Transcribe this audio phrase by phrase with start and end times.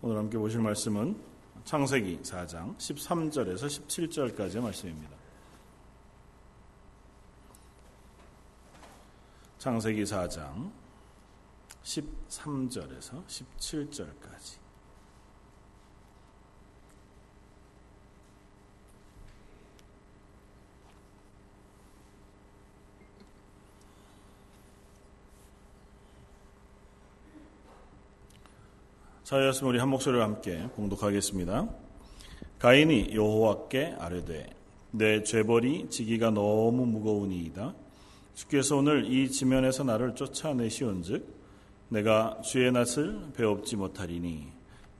[0.00, 1.20] 오늘 함께 보실 말씀은
[1.64, 5.16] 창세기 4장 13절에서 17절까지의 말씀입니다.
[9.58, 10.70] 창세기 4장
[11.82, 14.67] 13절에서 17절까지
[29.28, 31.68] 자였으면 우리 한 목소리와 함께 공독하겠습니다.
[32.58, 34.46] 가인이 여호와께 아뢰되
[34.90, 37.74] 내 죄벌이 지기가 너무 무거우니이다.
[38.32, 41.28] 주께서 오늘 이 지면에서 나를 쫓아내시온즉
[41.90, 44.48] 내가 주의 낯을 배웁지 못하리니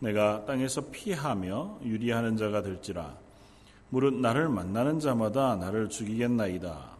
[0.01, 3.17] 내가 땅에서 피하며 유리하는 자가 될지라
[3.89, 6.99] 무릇 나를 만나는 자마다 나를 죽이겠나이다.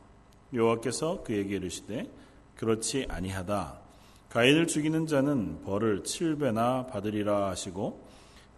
[0.55, 2.11] 여호와께서 그에게 이르시되
[2.57, 3.88] 그렇지 아니하다.
[4.31, 8.07] 가인을 죽이는 자는 벌을 7배나 받으리라 하시고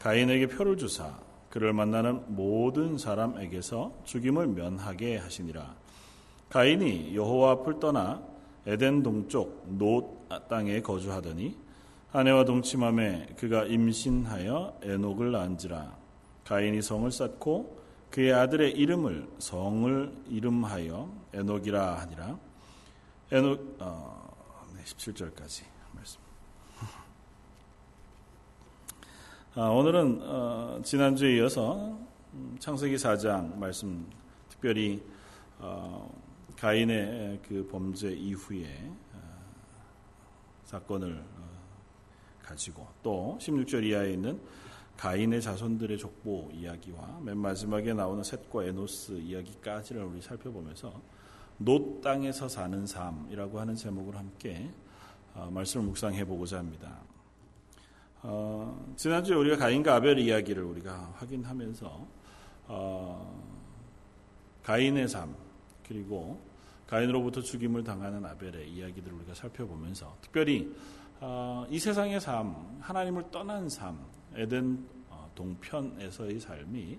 [0.01, 1.17] 가인에게 표를 주사
[1.49, 5.75] 그를 만나는 모든 사람에게서 죽임을 면하게 하시니라.
[6.49, 8.23] 가인이 여호와 앞을 떠나
[8.67, 11.57] 에덴 동쪽 노 땅에 거주하더니
[12.13, 15.97] 아내와 동침함에 그가 임신하여 에녹을 낳은지라.
[16.45, 22.39] 가인이 성을 쌓고 그의 아들의 이름을 성을 이름하여 에녹이라 하니라.
[23.31, 24.30] 에녹 어,
[24.91, 26.21] 17절까지 말씀.
[29.55, 31.99] 아, 오늘은 어, 지난주에 이어서
[32.35, 34.09] 음, 창세기 4장 말씀
[34.49, 35.03] 특별히
[35.59, 36.11] 어,
[36.57, 39.19] 가인의 그 범죄 이후에 어,
[40.65, 41.51] 사건을 어,
[42.43, 44.41] 가지고 또 16절 이하에 있는
[44.97, 51.01] 가인의 자손들의 족보 이야기와 맨 마지막에 나오는 셋과 에노스 이야기까지를 우리 살펴보면서
[51.63, 54.71] 노 땅에서 사는 삶이라고 하는 제목을 함께
[55.35, 57.01] 어, 말씀을 묵상해 보고자 합니다.
[58.23, 62.07] 어, 지난주에 우리가 가인과 아벨 이야기를 우리가 확인하면서
[62.69, 63.45] 어,
[64.63, 65.37] 가인의 삶
[65.87, 66.41] 그리고
[66.87, 70.75] 가인으로부터 죽임을 당하는 아벨의 이야기들을 우리가 살펴보면서 특별히
[71.21, 73.99] 어, 이 세상의 삶, 하나님을 떠난 삶,
[74.35, 76.99] 에덴 어, 동편에서의 삶이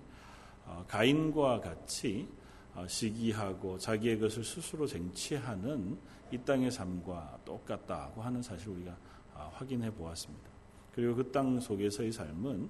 [0.66, 2.41] 어, 가인과 같이 어,
[2.86, 5.98] 시기하고 자기의 것을 스스로 쟁취하는
[6.30, 8.96] 이 땅의 삶과 똑같다고 하는 사실을 우리가
[9.34, 10.50] 아, 확인해 보았습니다.
[10.94, 12.68] 그리고 그 땅 속에서의 삶은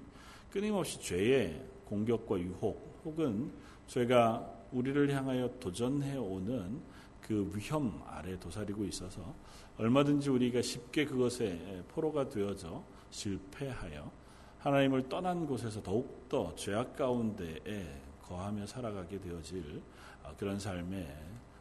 [0.50, 3.52] 끊임없이 죄의 공격과 유혹 혹은
[3.86, 6.80] 죄가 우리를 향하여 도전해 오는
[7.20, 9.34] 그 위험 아래 도사리고 있어서
[9.78, 14.10] 얼마든지 우리가 쉽게 그것에 포로가 되어져 실패하여
[14.58, 18.00] 하나님을 떠난 곳에서 더욱더 죄악 가운데에
[18.32, 19.82] 거하며 살아가게 되어질
[20.24, 21.06] 아, 그런 삶에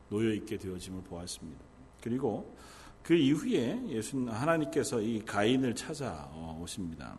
[0.09, 1.61] 놓여 있게 되어짐을 보았습니다.
[2.01, 2.55] 그리고
[3.03, 7.17] 그 이후에 예수 하나님께서 이 가인을 찾아오십니다.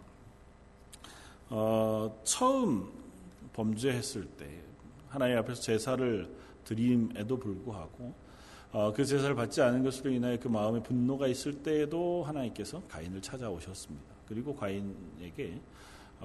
[1.50, 2.90] 어, 처음
[3.52, 4.62] 범죄했을 때
[5.08, 8.14] 하나님 앞에서 제사를 드림에도 불구하고
[8.72, 14.14] 어, 그 제사를 받지 않은 것으로 인하여 그 마음에 분노가 있을 때에도 하나님께서 가인을 찾아오셨습니다.
[14.26, 15.60] 그리고 가인에게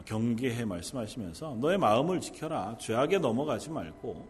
[0.05, 2.77] 경계해 말씀하시면서 너의 마음을 지켜라.
[2.77, 4.27] 죄악에 넘어가지 말고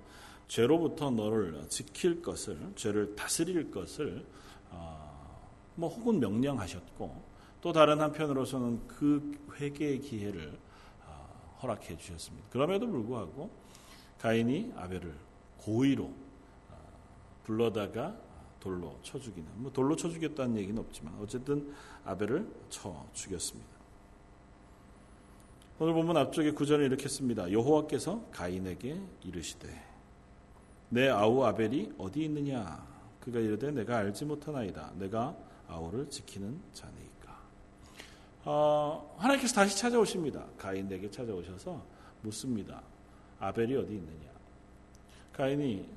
[0.47, 4.25] 죄로부터 너를 지킬 것을, 죄를 다스릴 것을
[4.69, 7.23] 어, 뭐 혹은 명령하셨고
[7.61, 10.57] 또 다른 한편으로서는 그 회개의 기회를
[11.05, 12.47] 어, 허락해 주셨습니다.
[12.49, 13.49] 그럼에도 불구하고
[14.19, 15.13] 가인이 아벨을
[15.57, 16.77] 고의로 어,
[17.43, 18.15] 불러다가
[18.59, 21.73] 돌로 쳐 죽이는 뭐 돌로 쳐 죽였다는 얘기는 없지만 어쨌든
[22.05, 23.76] 아벨을 쳐 죽였습니다.
[25.79, 27.51] 오늘 보면 앞쪽에 구절을 이렇게 씁니다.
[27.51, 29.69] 여호와께서 가인에게 이르시되
[30.89, 32.83] 내 아우 아벨이 어디 있느냐?
[33.19, 34.93] 그가 이르되 내가 알지 못하나이다.
[34.95, 35.35] 내가
[35.67, 37.37] 아우를 지키는 자니까.
[38.45, 40.45] 어, 하나님께서 다시 찾아오십니다.
[40.57, 41.79] 가인에게 찾아오셔서
[42.23, 42.81] 묻습니다.
[43.39, 44.31] 아벨이 어디 있느냐?
[45.33, 45.87] 가인이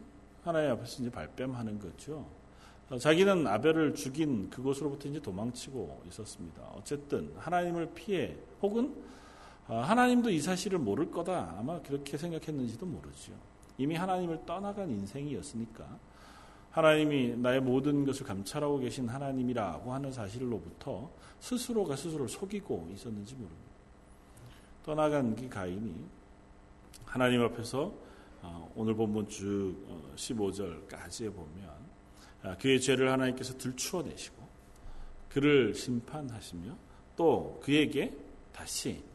[0.45, 2.27] 하나님 앞에서 이제 발뺌하는 거죠.
[2.91, 6.63] 어, 자기는 아벨을 죽인 그곳으로부터 이제 도망치고 있었습니다.
[6.75, 9.20] 어쨌든 하나님을 피해 혹은 어,
[9.77, 11.55] 하나님도 이 사실을 모를 거다.
[11.59, 13.33] 아마 그렇게 생각했는지도 모르죠.
[13.78, 15.87] 이미 하나님을 떠나간 인생이었으니까
[16.71, 23.71] 하나님이 나의 모든 것을 감찰하고 계신 하나님이라고 하는 사실로부터 스스로가 스스로를 속이고 있었는지 모릅니다.
[24.84, 25.95] 떠나간 그 가인이
[27.05, 27.93] 하나님 앞에서
[28.43, 29.77] 어, 오늘 본문 쭉
[30.16, 31.71] 15절까지에 어, 보면
[32.43, 34.37] 아, 그의 죄를 하나님께서 들추어내시고
[35.28, 36.77] 그를 심판하시며
[37.16, 38.16] 또 그에게
[38.53, 39.09] 다시 아,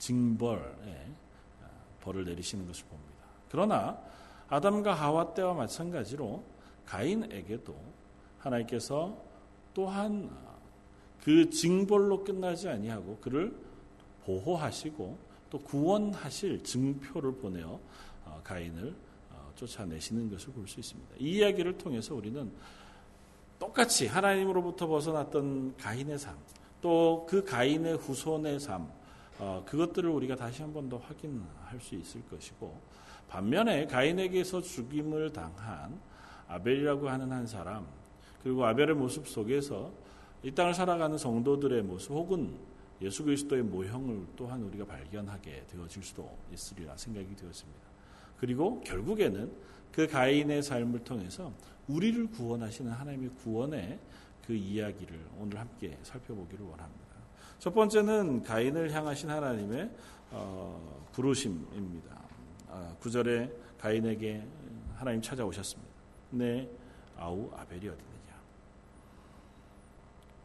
[0.00, 0.64] 징벌의
[1.62, 1.66] 아,
[2.00, 3.12] 벌을 내리시는 것을 봅니다.
[3.48, 3.96] 그러나
[4.48, 6.42] 아담과 하와 때와 마찬가지로
[6.86, 7.74] 가인에게도
[8.38, 9.16] 하나님께서
[9.72, 10.28] 또한
[11.22, 13.54] 그 징벌로 끝나지 아니하고 그를
[14.24, 15.18] 보호하시고
[15.50, 17.78] 또 구원하실 증표를 보내어
[18.24, 18.94] 어, 가인을
[19.30, 21.16] 어, 쫓아내시는 것을 볼 수 있습니다.
[21.18, 22.50] 이 이야기를 통해서 우리는
[23.58, 26.34] 똑같이 하나님으로부터 벗어났던 가인의 삶,
[26.80, 28.88] 또 그 가인의 후손의 삶,
[29.40, 32.78] 어, 그것들을 우리가 다시 한 번 더 확인할 수 있을 것이고,
[33.28, 35.98] 반면에 가인에게서 죽임을 당한
[36.48, 37.86] 아벨이라고 하는 한 사람,
[38.42, 39.92] 그리고 아벨의 모습 속에서
[40.42, 42.54] 이 땅을 살아가는 성도들의 모습 혹은
[43.02, 47.80] 예수 그리스도의 모형을 또한 우리가 발견하게 되어질 수도 있으리라 생각이 되었습니다.
[48.38, 49.50] 그리고 결국에는
[49.92, 51.52] 그 가인의 삶을 통해서
[51.88, 53.98] 우리를 구원하시는 하나님의 구원의
[54.46, 57.09] 그 이야기를 오늘 함께 살펴보기를 원합니다.
[57.60, 59.90] 첫 번째는 가인을 향하신 하나님의
[60.32, 62.16] 어, 부르심입니다.
[62.70, 64.42] 아, 9절에 가인에게
[64.96, 65.90] 하나님 찾아오셨습니다.
[66.30, 66.68] 내
[67.18, 68.10] 아우 아벨이 어디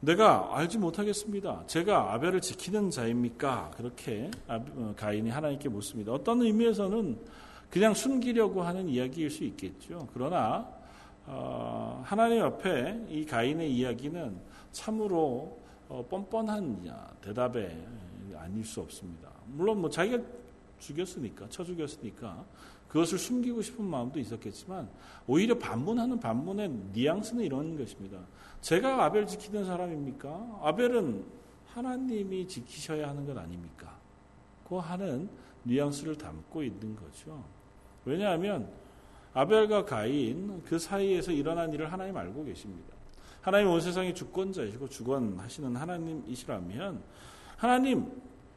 [0.02, 1.64] 내가 알지 못하겠습니다.
[1.66, 3.72] 제가 아벨을 지키는 자입니까?
[3.76, 6.12] 그렇게 어, 가인이 하나님께 묻습니다.
[6.12, 7.18] 어떤 의미에서는
[7.72, 10.08] 그냥 숨기려고 하는 이야기일 수 있겠죠.
[10.14, 10.70] 그러나
[11.26, 14.38] 어, 하나님 앞에 이 가인의 이야기는
[14.72, 16.84] 참으로 어, 뻔뻔한
[17.22, 17.86] 대답에
[18.36, 19.30] 아닐 수 없습니다.
[19.48, 20.24] 물론 뭐 자기가
[20.80, 22.46] 죽였으니까 쳐 죽였으니까
[22.88, 24.90] 그것을 숨기고 싶은 마음도 있었겠지만
[25.28, 28.20] 오히려 반문하는 반문의 뉘앙스는 이런 것입니다.
[28.62, 30.60] 제가 아벨 지키는 사람입니까?
[30.62, 31.26] 아벨은
[31.68, 33.98] 하나님이 지키셔야 하는 것 아닙니까?
[34.68, 35.30] 그 하는
[35.64, 37.44] 뉘앙스를 담고 있는 거죠.
[38.06, 38.72] 왜냐하면
[39.34, 42.95] 아벨과 가인 그 사이에서 일어난 일을 하나님 알고 계십니다.
[43.46, 47.04] 하나님 온 세상의 주권자이시고 주권하시는 하나님이시라면
[47.58, 48.12] 하나님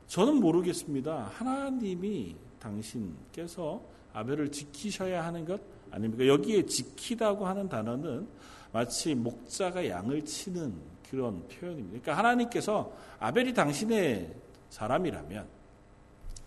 [0.07, 1.31] 저는 모르겠습니다.
[1.35, 3.83] 하나님이 당신께서
[4.15, 6.27] 아벨을 지키셔야 하는 것 아닙니까?
[6.27, 8.27] 여기에 지키다고 하는 단어는
[8.73, 10.73] 마치 목자가 양을 치는
[11.11, 12.01] 그런 표현입니다.
[12.01, 14.35] 그러니까 하나님께서 아벨이 당신의
[14.71, 15.47] 사람이라면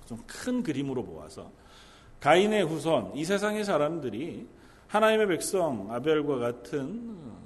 [0.08, 1.52] 좀 큰 그림으로 보아서
[2.20, 4.48] 가인의 후손, 이 세상의 사람들이
[4.88, 7.41] 하나님의 백성 아벨과 같은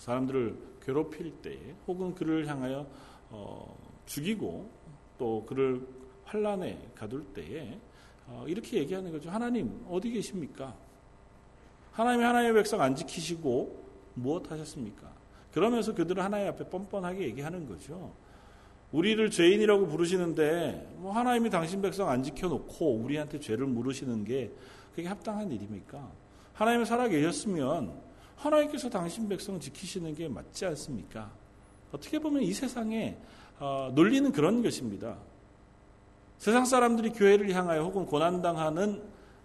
[0.00, 2.86] 사람들을 괴롭힐 때에 혹은 그를 향하여
[3.28, 3.76] 어,
[4.06, 4.68] 죽이고
[5.18, 5.86] 또 그를
[6.24, 7.78] 환란에 가둘 때에
[8.26, 9.30] 어, 이렇게 얘기하는 거죠.
[9.30, 10.74] 하나님 어디 계십니까?
[11.92, 15.12] 하나님이 하나님의 백성 안 지키시고 무엇 하셨습니까?
[15.52, 18.14] 그러면서 그들은 하나님 앞에 뻔뻔하게 얘기하는 거죠.
[18.92, 24.50] 우리를 죄인이라고 부르시는데 뭐 하나님이 당신 백성 안 지켜놓고 우리한테 죄를 물으시는 게
[24.94, 26.10] 그게 합당한 일입니까?
[26.54, 28.09] 하나님이 살아 계셨으면
[28.40, 31.30] 하나님께서 당신 백성 지키시는 게 맞지 않습니까?
[31.92, 33.16] 어떻게 보면 이 세상에
[33.58, 35.18] 어, 논리는 그런 것입니다.
[36.38, 39.02] 세상 사람들이 교회를 향하여 혹은 고난당하는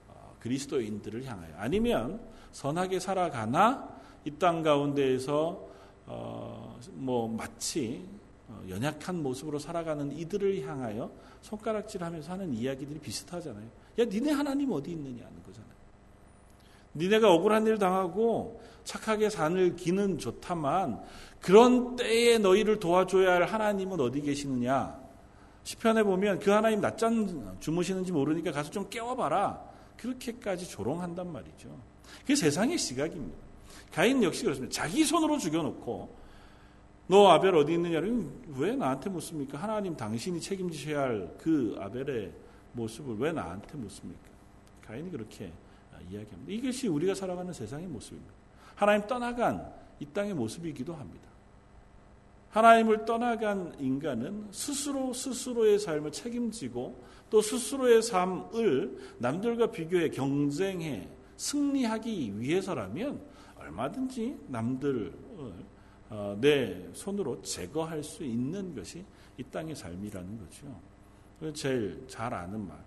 [0.08, 2.22] 어, 그리스도인들을 향하여 아니면
[2.54, 3.94] 선하게 살아가나
[4.24, 5.68] 이 땅 가운데에서
[6.08, 8.04] 어, 뭐 마치
[8.48, 13.68] 어, 연약한 모습으로 살아가는 이들을 향하여 손가락질하면서 하는 이야기들이 비슷하잖아요.
[14.00, 15.75] 야, 니네 하나님 어디 있느냐는 거잖아요.
[16.96, 21.02] 니네가 억울한 일 당하고 착하게 산을 기는 좋다만
[21.42, 25.00] 그런 때에 너희를 도와줘야 할 하나님은 어디 계시느냐?
[25.64, 29.62] 시편에 보면 그 하나님 낮잠 주무시는지 모르니까 가서 좀 깨워봐라.
[29.98, 31.70] 그렇게까지 조롱한단 말이죠.
[32.22, 33.38] 그게 세상의 시각입니다.
[33.92, 34.74] 가인 역시 그렇습니다.
[34.74, 36.16] 자기 손으로 죽여놓고
[37.08, 38.26] 너 아벨 어디 있느냐를
[38.58, 39.58] 왜 나한테 묻습니까?
[39.58, 42.32] 하나님 당신이 책임지셔야 할 그 아벨의
[42.74, 44.22] 모습을 왜 나한테 묻습니까?
[44.86, 45.52] 가인이 그렇게
[46.10, 46.52] 이야기합니다.
[46.52, 48.34] 이것이 우리가 살아가는 세상의 모습입니다.
[48.76, 51.26] 하나님 떠나간 이 땅의 모습이기도 합니다.
[52.50, 63.20] 하나님을 떠나간 인간은 스스로 스스로의 삶을 책임지고 또 스스로의 삶을 남들과 비교해 경쟁해 승리하기 위해서라면
[63.58, 65.14] 얼마든지 남들을
[66.10, 69.04] 어, 내 손으로 제거할 수 있는 것이
[69.38, 71.54] 이 땅의 삶이라는 거죠.
[71.54, 72.78] 제일 잘 아는 말,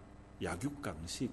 [0.42, 1.30] 약육강식.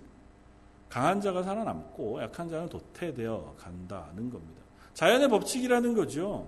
[0.95, 4.61] 강한 자가 살아남고 약한 자는 도태되어 간다는 겁니다.
[4.93, 6.47] 자연의 법칙이라는 거죠.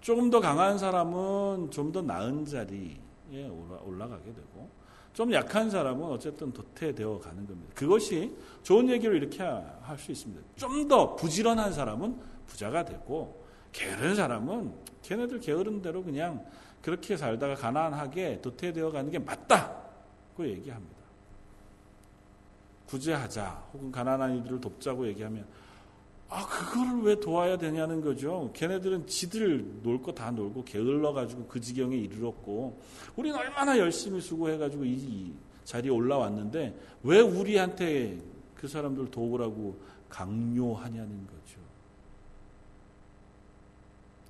[0.00, 3.48] 조금 더 강한 사람은 좀 더 나은 자리에
[3.84, 4.70] 올라가게 되고
[5.12, 7.72] 좀 약한 사람은 어쨌든 도태되어 가는 겁니다.
[7.74, 10.40] 그것이 좋은 얘기로 이렇게 할 수 있습니다.
[10.54, 14.72] 좀 더 부지런한 사람은 부자가 되고 게으른 사람은
[15.02, 16.46] 걔네들 게으른 대로 그냥
[16.80, 20.97] 그렇게 살다가 가난하게 도태되어 가는 게 맞다고 얘기합니다.
[22.88, 25.46] 구제하자 혹은 가난한 이들을 돕자고 얘기하면
[26.30, 28.50] 아, 그거를 왜 도와야 되냐는 거죠.
[28.52, 32.78] 걔네들은 지들 놀 거 다 놀고 게을러 가지고 그 지경에 이르렀고,
[33.16, 35.32] 우리는 얼마나 열심히 수고해 가지고 이
[35.64, 38.18] 자리에 올라왔는데, 왜 우리한테
[38.54, 39.78] 그 사람들 도우라고
[40.10, 41.60] 강요하냐는 거죠.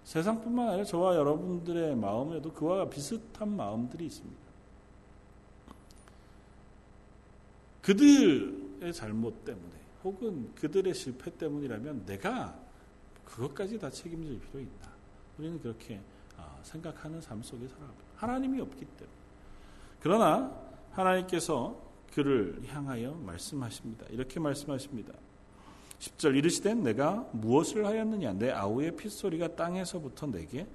[0.04, 4.47] 세상뿐만 아니라 저와 여러분들의 마음에도 그와 비슷한 마음들이 있습니다.
[7.88, 9.72] 그들의 잘못 때문에
[10.04, 12.54] 혹은 그들의 실패 때문이라면 내가
[13.24, 14.90] 그것까지 다 책임질 필요 있다.
[15.38, 15.98] 우리는 그렇게
[16.36, 18.04] 아, 생각하는 삶 속에 살아갑니다.
[18.16, 19.16] 하나님이 없기 때문에.
[20.00, 20.54] 그러나
[20.90, 21.80] 하나님께서
[22.12, 24.04] 그를 향하여 말씀하십니다.
[24.10, 25.14] 이렇게 말씀하십니다.
[25.98, 30.66] 10절 이르시되 내가 무엇을 하였느냐 내 아우의 핏소리가 땅에서부터 내게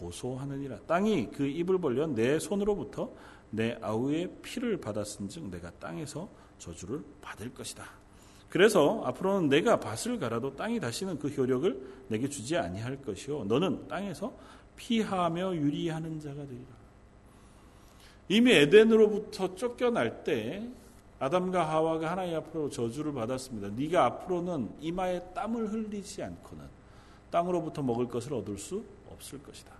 [0.00, 3.12] 호소하느니라 땅이 그 입을 벌려 내 손으로부터
[3.50, 7.84] 내 아우의 피를 받았은즉 내가 땅에서 저주를 받을 것이다.
[8.48, 14.32] 그래서 앞으로는 내가 밭을 갈아도 땅이 다시는 그 효력을 내게 주지 아니할 것이요 너는 땅에서
[14.76, 16.82] 피하며 유리하는 자가 되리라.
[18.28, 20.68] 이미 에덴으로부터 쫓겨날 때
[21.18, 23.68] 아담과 하와가 하나님 앞으로 저주를 받았습니다.
[23.68, 26.64] 네가 앞으로는 이마에 땀을 흘리지 않고는
[27.30, 29.72] 땅으로부터 먹을 것을 얻을 수 없을 것이다.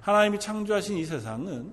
[0.00, 1.72] 하나님이 창조하신 이 세상은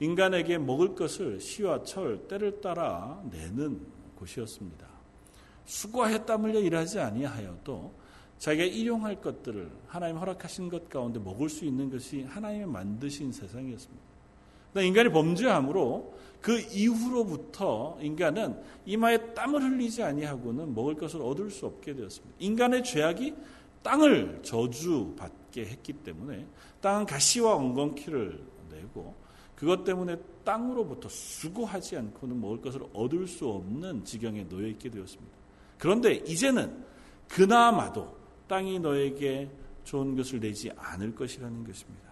[0.00, 3.80] 인간에게 먹을 것을 시와 철, 때를 따라 내는
[4.16, 4.86] 곳이었습니다.
[5.64, 7.92] 수고해 땀 흘려 일하지 아니하여도
[8.38, 14.08] 자기가 일용할 것들을 하나님 허락하신 것 가운데 먹을 수 있는 것이 하나님이 만드신 세상이었습니다.
[14.76, 22.36] 인간이 범죄함으로 그 이후로부터 인간은 이마에 땀을 흘리지 아니하고는 먹을 것을 얻을 수 없게 되었습니다.
[22.38, 23.34] 인간의 죄악이
[23.82, 26.46] 땅을 저주받게 했기 때문에
[26.80, 28.40] 땅은 가시와 엉겅퀴를
[28.70, 29.14] 내고
[29.58, 35.36] 그것 때문에 땅으로부터 수고하지 않고는 먹을 것을 얻을 수 없는 지경에 놓여 있게 되었습니다.
[35.78, 36.84] 그런데 이제는
[37.26, 39.50] 그나마도 땅이 너에게
[39.82, 42.08] 좋은 것을 내지 않을 것이라는 것입니다.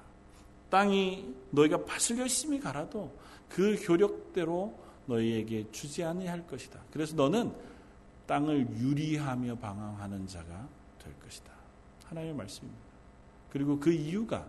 [0.71, 3.17] 땅이 너희가 밭을 열심히 갈아도
[3.49, 4.77] 그 효력대로
[5.07, 6.81] 너희에게 주지 아니할 것이다.
[6.91, 7.53] 그래서 너는
[8.27, 11.53] 땅을 유리하며 방황하는 자가 될 것이다.
[12.07, 12.83] 하나님의 말씀입니다.
[13.51, 14.49] 그리고 그 이유가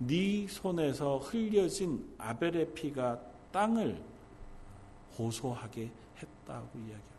[0.00, 3.20] 네 손에서 흘려진 아벨의 피가
[3.52, 4.02] 땅을
[5.18, 7.10] 호소하게 했다고 이야기합니다.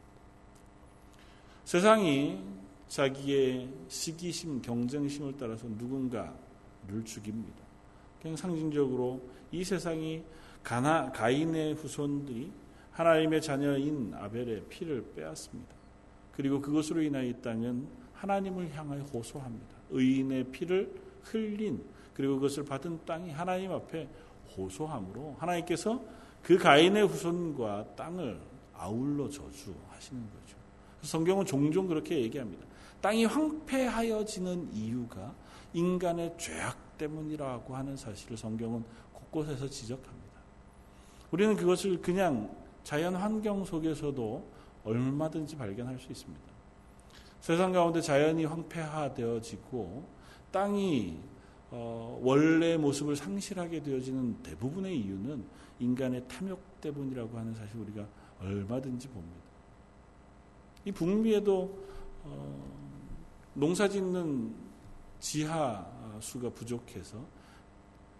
[1.63, 2.39] 세상이
[2.87, 7.61] 자기의 시기심, 경쟁심을 따라서 누군가를 죽입니다.
[8.19, 9.21] 그냥 상징적으로
[9.51, 10.23] 이 세상이
[10.63, 12.51] 가나, 가인의 후손들이
[12.91, 15.73] 하나님의 자녀인 아벨의 피를 빼앗습니다.
[16.33, 19.75] 그리고 그것으로 인하여 이 땅은 하나님을 향하여 호소합니다.
[19.91, 24.07] 의인의 피를 흘린 그리고 그것을 받은 땅이 하나님 앞에
[24.57, 26.01] 호소함으로 하나님께서
[26.43, 28.39] 그 가인의 후손과 땅을
[28.73, 30.57] 아울러 저주하시는 거죠.
[31.03, 32.65] 성경은 종종 그렇게 얘기합니다.
[33.01, 35.33] 땅이 황폐하여지는 이유가
[35.73, 40.21] 인간의 죄악 때문이라고 하는 사실을 성경은 곳곳에서 지적합니다.
[41.31, 44.47] 우리는 그것을 그냥 자연 환경 속에서도
[44.83, 46.41] 얼마든지 발견할 수 있습니다.
[47.39, 50.05] 세상 가운데 자연이 황폐화되어지고
[50.51, 51.19] 땅이
[51.71, 55.43] 어, 원래 모습을 상실하게 되어지는 대부분의 이유는
[55.79, 58.05] 인간의 탐욕 때문이라고 하는 사실 우리가
[58.41, 59.41] 얼마든지 봅니다.
[60.83, 61.77] 이 북미에도
[62.23, 62.81] 어,
[63.53, 64.53] 농사 짓는
[65.19, 67.23] 지하수가 부족해서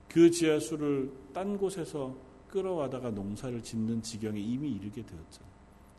[0.08, 2.16] 그 지하수를 딴 곳에서
[2.50, 5.42] 끌어와다가 농사를 짓는 지경에 이미 이르게 되었죠.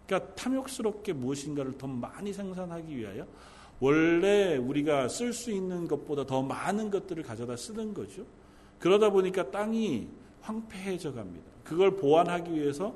[0.07, 3.27] 그러니까 탐욕스럽게 무엇인가를 더 많이 생산하기 위하여
[3.83, 8.25] 원래 우리가 쓸 수 있는 것보다 더 많은 것들을 가져다 쓰는 거죠.
[8.79, 10.07] 그러다 보니까 땅이
[10.41, 11.51] 황폐해져 갑니다.
[11.65, 12.95] 그걸 보완하기 위해서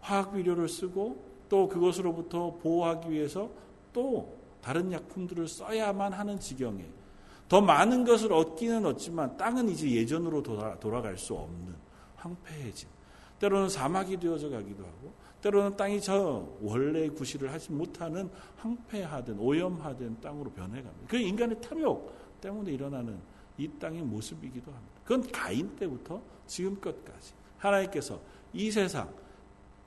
[0.00, 3.50] 화학 비료를 쓰고 또 그것으로부터 보호하기 위해서
[3.92, 6.86] 또 다른 약품들을 써야만 하는 지경에
[7.46, 11.74] 더 많은 것을 얻기는 얻지만 땅은 이제 예전으로 돌아, 돌아갈 수 없는
[12.16, 12.88] 황폐해진
[13.38, 15.12] 때로는 사막이 되어져 가기도 하고
[15.42, 18.28] 때로는 땅이 저 원래의 구실을 하지 못하는
[18.58, 21.08] 황폐하든 오염화된 땅으로 변해갑니다.
[21.08, 23.18] 그 인간의 탐욕 때문에 일어나는
[23.58, 25.00] 이 땅의 모습이기도 합니다.
[25.04, 28.20] 그건 가인 때부터 지금껏까지 하나님께서
[28.52, 29.08] 이 세상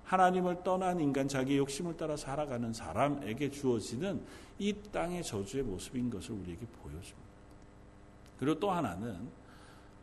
[0.06, 4.22] 하나님을 떠난 인간 자기 욕심을 따라 살아가는 사람에게 주어지는
[4.58, 7.30] 이 땅의 저주의 모습인 것을 우리에게 보여줍니다.
[8.40, 9.28] 그리고 또 하나는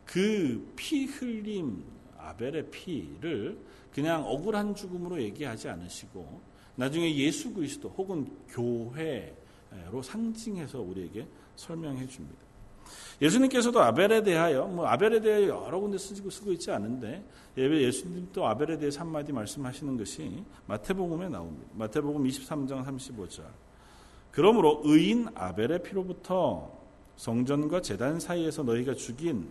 [0.05, 1.83] 그 피 흘림
[2.17, 3.57] 아벨의 피를
[3.97, 6.39] 그냥 억울한 죽음으로 얘기하지 않으시고
[6.75, 11.25] 나중에 예수 그리스도 혹은 교회로 상징해서 우리에게
[11.55, 12.37] 설명해 줍니다.
[13.19, 17.25] 예수님께서도 아벨에 대하여 뭐 아벨에 대하여 여러 군데 쓰고 쓰고 있지 않은데
[17.57, 21.67] 예수님도 아벨에 대해서 한마디 말씀하시는 것이 마태복음에 나옵니다.
[21.73, 23.45] 마태복음 23장 35절.
[24.29, 26.71] 그러므로 의인 아벨의 피로부터
[27.15, 29.49] 성전과 재단 사이에서 너희가 죽인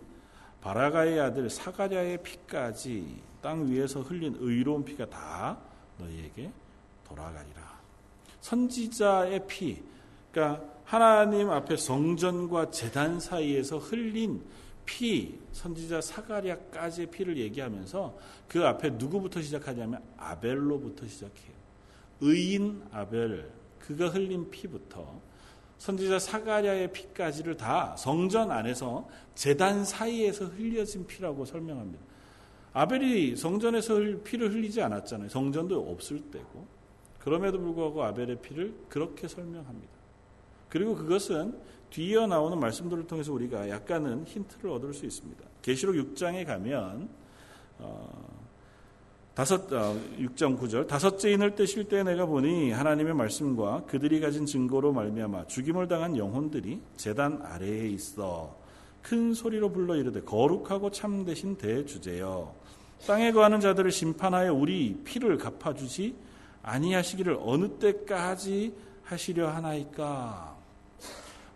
[0.67, 5.57] 바라가의 아들 사가랴의 피까지 땅 위에서 흘린 의로운 피가 다
[5.97, 6.51] 너희에게
[7.07, 7.79] 돌아가리라.
[8.41, 9.81] 선지자의 피,
[10.29, 14.43] 그러니까 하나님 앞에 성전과 재단 사이에서 흘린
[14.85, 18.17] 피, 선지자 사가랴까지의 피를 얘기하면서
[18.49, 21.55] 그 앞에 누구부터 시작하냐면 아벨로부터 시작해요.
[22.19, 25.21] 의인 아벨 그가 흘린 피부터
[25.77, 32.03] 선지자 사가랴의 피까지를 다 성전 안에서 재단 사이에서 흘려진 피라고 설명합니다.
[32.73, 35.29] 아벨이 성전에서 피를 흘리지 않았잖아요.
[35.29, 36.65] 성전도 없을 때고.
[37.19, 39.93] 그럼에도 불구하고 아벨의 피를 그렇게 설명합니다.
[40.69, 41.57] 그리고 그것은
[41.89, 45.43] 뒤이어 나오는 말씀들을 통해서 우리가 약간은 힌트를 얻을 수 있습니다.
[45.61, 47.09] 계시록 6장에 가면
[47.79, 48.36] 어,
[49.37, 50.87] 다섯 어, 6장 9절.
[50.87, 56.81] 다섯째 인을 떼실 때 내가 보니 하나님의 말씀과 그들이 가진 증거로 말미암아 죽임을 당한 영혼들이
[56.95, 58.57] 재단 아래에 있어
[59.03, 62.51] 큰 소리로 불러 이르되 거룩하고 참되신 대주제여.
[63.05, 66.15] 땅에 거하는 자들을 심판하여 우리 피를 갚아주지
[66.63, 70.57] 아니하시기를 어느 때까지 하시려 하나이까?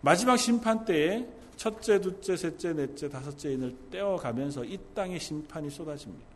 [0.02, 6.31] 마지막 심판 때에 첫째, 둘째, 셋째, 넷째, 다섯째 인을 떼어가면서 이 땅에 심판이 쏟아집니다.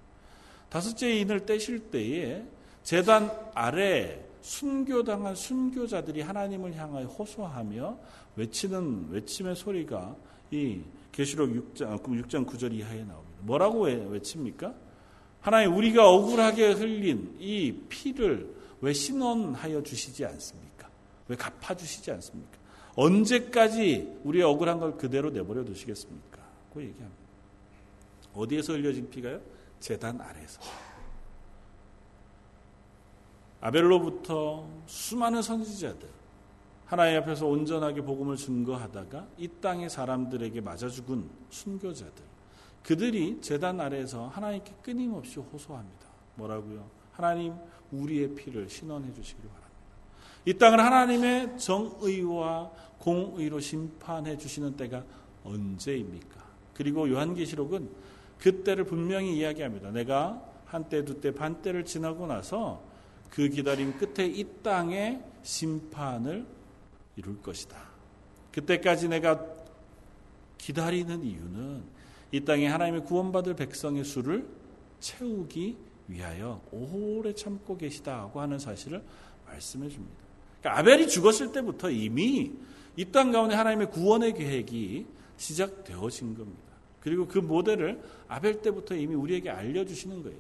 [0.68, 2.44] 다섯째 인을 떼실 때에
[2.82, 7.98] 재단 아래 순교당한 순교자들이 하나님을 향하여 호소하며
[8.36, 10.14] 외치는 외침의 소리가
[10.50, 10.80] 이
[11.10, 13.36] 계시록 6장, 6장 9절 이하에 나옵니다.
[13.40, 14.74] 뭐라고 외칩니까?
[15.40, 20.88] 하나님 우리가 억울하게 흘린 이 피를 왜 신원하여 주시지 않습니까?
[21.28, 22.58] 왜 갚아 주시지 않습니까?
[22.94, 26.38] 언제까지 우리의 억울한 걸 그대로 내버려 두시겠습니까?
[26.72, 27.26] 그 얘기합니다.
[28.34, 29.40] 어디에서 흘려진 피가요?
[29.80, 30.60] 재단 아래에서.
[33.60, 36.08] 아벨로부터 수많은 선지자들,
[36.84, 42.24] 하나님 앞에서 온전하게 복음을 증거하다가 이 땅의 사람들에게 맞아 죽은 순교자들,
[42.82, 46.06] 그들이 재단 아래에서 하나님께 끊임없이 호소합니다.
[46.36, 46.88] 뭐라고요?
[47.12, 47.54] 하나님,
[47.90, 49.66] 우리의 피를 신원해 주시기 바랍니다.
[50.44, 55.02] 이 땅을 하나님의 정의와 공의로 심판해 주시는 때가
[55.42, 56.44] 언제입니까?
[56.74, 57.90] 그리고 요한계시록은
[58.38, 59.90] 그때를 분명히 이야기합니다.
[59.90, 62.82] 내가 한때, 두때, 반때를 지나고 나서
[63.30, 66.46] 그 기다림 끝에 이 땅에 심판을
[67.16, 67.76] 이룰 것이다.
[68.52, 69.44] 그때까지 내가
[70.58, 71.82] 기다리는 이유는
[72.32, 74.46] 이 땅에 하나님의 구원받을 백성의 수를
[75.00, 75.76] 채우기
[76.08, 79.02] 위하여 오래 참고 계시다고 하는 사실을
[79.46, 80.14] 말씀해 줍니다.
[80.60, 82.52] 그러니까 아벨이 죽었을 때부터 이미
[82.96, 85.06] 이 땅 가운데 하나님의 구원의 계획이
[85.36, 86.65] 시작되어진 겁니다.
[87.06, 90.36] 그리고 그 모델을 아벨 때부터 이미 우리에게 알려주시는 거예요.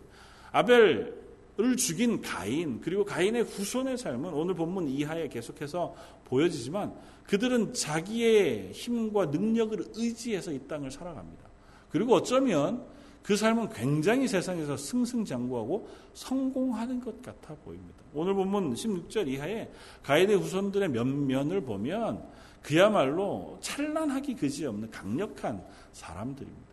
[0.50, 9.26] 아벨을 죽인 가인, 그리고 가인의 후손의 삶은 오늘 본문 이하에 계속해서 보여지지만 그들은 자기의 힘과
[9.26, 11.44] 능력을 의지해서 이 땅을 살아갑니다.
[11.88, 12.84] 그리고 어쩌면
[13.26, 17.96] 그 삶은 굉장히 세상에서 승승장구하고 성공하는 것 같아 보입니다.
[18.14, 19.68] 오늘 본문 16절 이하에
[20.04, 22.24] 가인의 후손들의 면면을 보면
[22.62, 25.60] 그야말로 찬란하기 그지없는 강력한
[25.92, 26.66] 사람들입니다.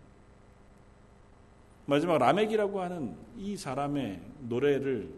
[1.87, 5.09] 마지막 라멕이라고 하는 이 사람의 노래를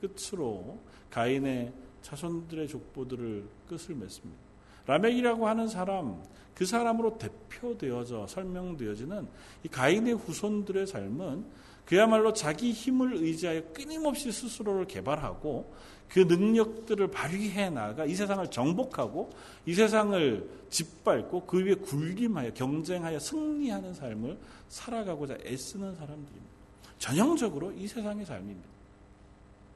[0.00, 1.72] 끝으로 가인의
[2.02, 4.49] 자손들의 족보들을 끝을 맺습니다.
[4.90, 6.20] 라멕이라고 하는 사람,
[6.52, 9.28] 그 사람으로 대표되어져 설명되어지는
[9.62, 11.44] 이 가인의 후손들의 삶은
[11.86, 15.72] 그야말로 자기 힘을 의지하여 끊임없이 스스로를 개발하고
[16.08, 19.30] 그 능력들을 발휘해 나가 이 세상을 정복하고
[19.64, 24.36] 이 세상을 짓밟고 그 위에 굴림하여 경쟁하여 승리하는 삶을
[24.68, 26.50] 살아가고자 애쓰는 사람들입니다.
[26.98, 28.68] 전형적으로 이 세상의 삶입니다.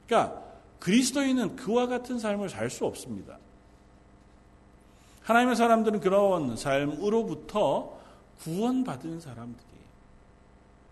[0.06, 0.42] 그러니까
[0.80, 3.38] 그리스도인은 그와 같은 삶을 살 수 없습니다.
[5.24, 7.98] 하나님의 사람들은 그런 삶으로부터
[8.40, 9.84] 구원받은 사람들이에요.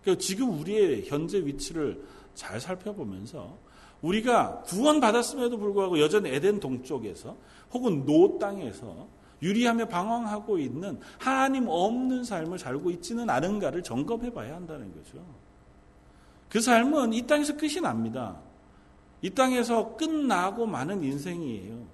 [0.01, 2.03] 그러니까 지금 우리의 현재 위치를
[2.35, 3.55] 잘 살펴보면서
[4.01, 7.35] 우리가 구원받았음에도 불구하고 여전히 에덴 동쪽에서
[7.71, 9.07] 혹은 노 땅에서
[9.41, 15.23] 유리하며 방황하고 있는 하나님 없는 삶을 살고 있지는 않은가를 점검해 봐야 한다는 거죠.
[16.49, 18.37] 그 삶은 이 땅에서 끝이 납니다.
[19.21, 21.92] 이 땅에서 끝나고 마는 인생이에요.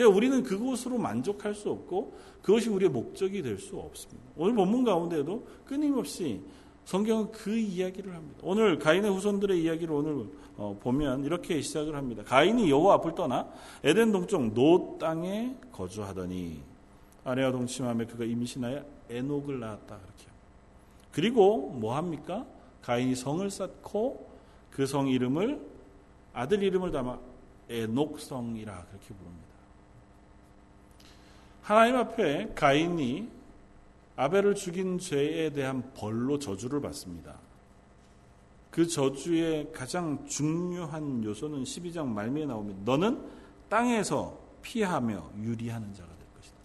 [0.00, 4.30] 그러니까 우리는 그곳으로 만족할 수 없고 그것이 우리의 목적이 될 수 없습니다.
[4.34, 6.40] 오늘 본문 가운데도 끊임없이
[6.86, 8.38] 성경은 그 이야기를 합니다.
[8.42, 12.22] 오늘 가인의 후손들의 이야기를 오늘 어, 보면 이렇게 시작을 합니다.
[12.24, 13.46] 가인이 여호와 앞을 떠나
[13.84, 16.62] 에덴 동쪽 노 땅에 거주하더니
[17.24, 20.24] 아내와 동침함에 그가 임신하여 에녹을 낳았다 그렇게.
[21.12, 22.46] 그리고 뭐 합니까?
[22.80, 24.30] 가인이 성을 쌓고
[24.70, 25.60] 그 성 이름을
[26.32, 27.18] 아들 이름을 담아
[27.68, 29.49] 에녹성이라 그렇게 부릅니다.
[31.62, 33.28] 하나님 앞에 가인이
[34.16, 37.36] 아벨을 죽인 죄에 대한 벌로 저주를 받습니다.
[38.70, 42.80] 그 저주의 가장 중요한 요소는 12장 말미에 나옵니다.
[42.84, 43.20] 너는
[43.68, 46.56] 땅에서 피하며 유리하는 자가 될 것이다.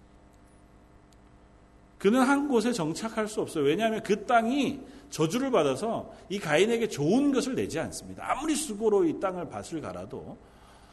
[1.97, 3.63] 그는 한 곳에 정착할 수 없어요.
[3.63, 8.29] 왜냐하면 그 땅이 저주를 받아서 이 가인에게 좋은 것을 내지 않습니다.
[8.29, 10.37] 아무리 수고로 이 땅을 밭을 갈아도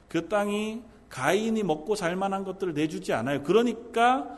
[0.09, 3.43] 그 땅이 가인이 먹고 살 만한 것들을 내주지 않아요.
[3.43, 4.35] 그러니까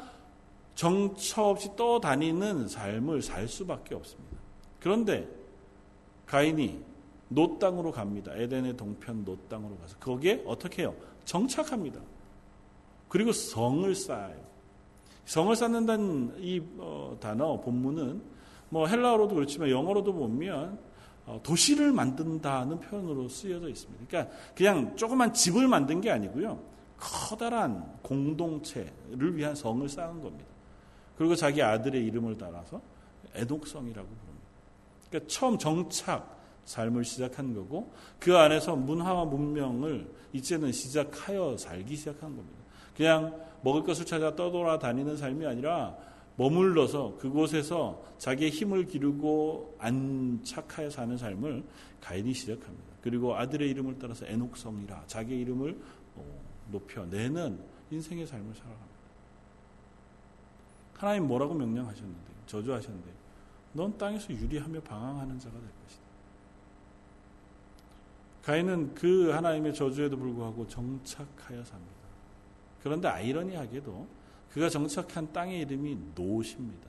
[0.74, 4.36] 정처 없이 떠다니는 삶을 살 수밖에 없습니다.
[4.80, 5.28] 그런데
[6.26, 6.82] 가인이
[7.28, 8.32] 놋 땅으로 갑니다.
[8.34, 10.96] 에덴의 동편 놋 땅으로 가서 거기에 어떻게 해요?
[11.24, 12.00] 정착합니다.
[13.08, 14.42] 그리고 성을 쌓아요.
[15.26, 18.20] 성을 쌓는다는 이 어, 단어 본문은
[18.70, 20.78] 뭐 헬라어로도 그렇지만 영어로도 보면 어,
[21.42, 24.04] 도시를 만든다는 표현으로 쓰여져 있습니다.
[24.06, 26.60] 그러니까 그냥 조그만 집을 만든 게 아니고요.
[26.98, 30.46] 커다란 공동체를 위한 성을 쌓은 겁니다.
[31.16, 32.80] 그리고 자기 아들의 이름을 따라서
[33.34, 34.48] 애독성이라고 부릅니다.
[35.08, 36.34] 그러니까 처음 정착
[36.64, 42.58] 삶을 시작한 거고 그 안에서 문화와 문명을 이제는 시작하여 살기 시작한 겁니다.
[42.96, 45.96] 그냥 먹을 것을 찾아 떠돌아다니는 삶이 아니라
[46.36, 51.64] 머물러서 그곳에서 자기의 힘을 기르고 안착하여 사는 삶을
[52.00, 52.94] 가인이 시작합니다.
[53.02, 55.78] 그리고 아들의 이름을 따라서 에녹성이라 자기의 이름을
[56.16, 58.94] 어, 높여내는 인생의 삶을 살아갑니다.
[60.94, 63.10] 하나님 뭐라고 명령하셨는데 저주하셨는데
[63.74, 66.04] 넌 땅에서 유리하며 방황하는 자가 될 것이다.
[68.42, 71.92] 가인은 그 하나님의 저주에도 불구하고 정착하여 삽니다.
[72.82, 74.06] 그런데 아이러니하게도
[74.54, 76.88] 그가 정착한 땅의 이름이 노시입니다.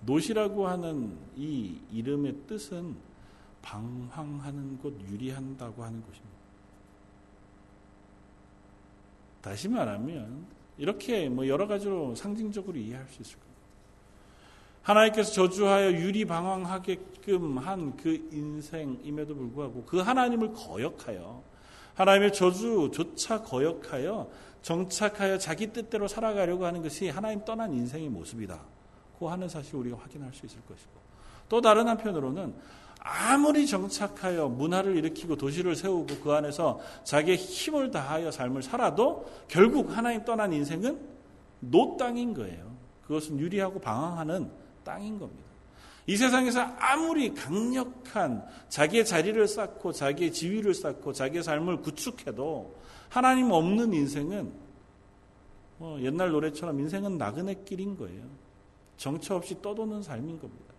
[0.00, 2.96] 노시라고 하는 이 이름의 뜻은
[3.60, 6.34] 방황하는 곳, 유리한다고 하는 곳입니다.
[9.42, 10.46] 다시 말하면
[10.78, 13.54] 이렇게 뭐 여러 가지로 상징적으로 이해할 수 있을 겁니다.
[14.82, 21.42] 하나님께서 저주하여 유리 방황하게끔 한 그 인생임에도 불구하고 그 하나님을 거역하여
[21.94, 24.30] 하나님의 저주조차 거역하여
[24.64, 28.58] 정착하여 자기 뜻대로 살아가려고 하는 것이 하나님 떠난 인생의 모습이다.
[29.18, 30.90] 고 하는 사실 우리가 확인할 수 있을 것이고
[31.50, 32.54] 또 다른 한편으로는
[32.98, 40.24] 아무리 정착하여 문화를 일으키고 도시를 세우고 그 안에서 자기의 힘을 다하여 삶을 살아도 결국 하나님
[40.24, 40.98] 떠난 인생은
[41.60, 42.74] 노 땅인 거예요.
[43.06, 44.50] 그것은 유리하고 방황하는
[44.82, 45.44] 땅인 겁니다.
[46.06, 52.74] 이 세상에서 아무리 강력한 자기의 자리를 쌓고 자기의 지위를 쌓고 자기의 삶을 구축해도
[53.14, 54.50] 하나님 없는 인생은
[55.78, 58.24] 뭐 옛날 노래처럼 인생은 나그네 길인 거예요.
[58.96, 60.74] 정처 없이 떠도는 삶인 겁니다.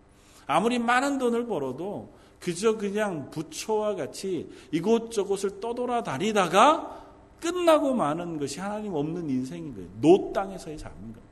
[0.46, 7.04] 아무리 많은 돈을 벌어도 그저 그냥 부처와 같이 이곳저곳을 떠돌아다니다가
[7.40, 9.88] 끝나고 마는 것이 하나님 없는 인생인 거예요.
[10.02, 11.22] 놋 땅에서의 삶인 겁니다.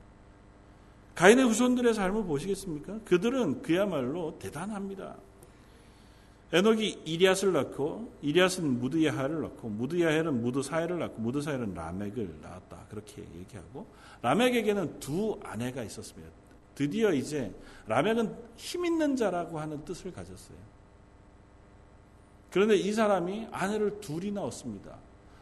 [1.13, 3.01] 가인의 후손들의 삶을 보시겠습니까?
[3.05, 5.17] 그들은 그야말로 대단합니다.
[6.53, 12.85] 에녹이 이랏을 낳고 이랏은 므후야엘을 낳고 므후야엘은 므드사엘을 낳고 므드사엘은 라멕을 낳았다.
[12.89, 13.87] 그렇게 얘기하고
[14.21, 16.31] 라멕에게는 두 아내가 있었습니다.
[16.75, 17.53] 드디어 이제
[17.87, 20.57] 라멕은 힘 있는 자라고 하는 뜻을 가졌어요.
[22.51, 24.95] 그런데 이 사람이 아내를 둘이나 얻습니다.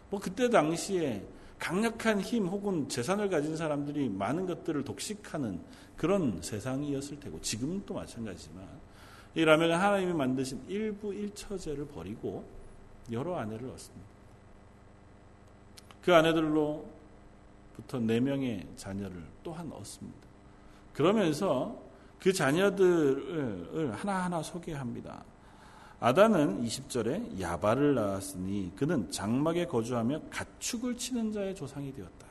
[0.09, 1.23] 뭐 그때 당시에
[1.59, 5.61] 강력한 힘 혹은 재산을 가진 사람들이 많은 것들을 독식하는
[5.95, 8.67] 그런 세상이었을 테고 지금도 마찬가지지만
[9.35, 12.43] 이 라멕은 하나님이 만드신 일부 일처제를 버리고
[13.11, 14.07] 여러 아내를 얻습니다.
[16.03, 20.19] 그 아내들로부터 네 명의 자녀를 또한 얻습니다.
[20.93, 21.75] 그러면서
[22.19, 25.23] 그 자녀들을 하나하나 소개합니다.
[25.99, 32.27] 아단은 20절에 야발을 낳았으니 그는 장막에 거주하며 가축을 치는 자의 조상이 되었다.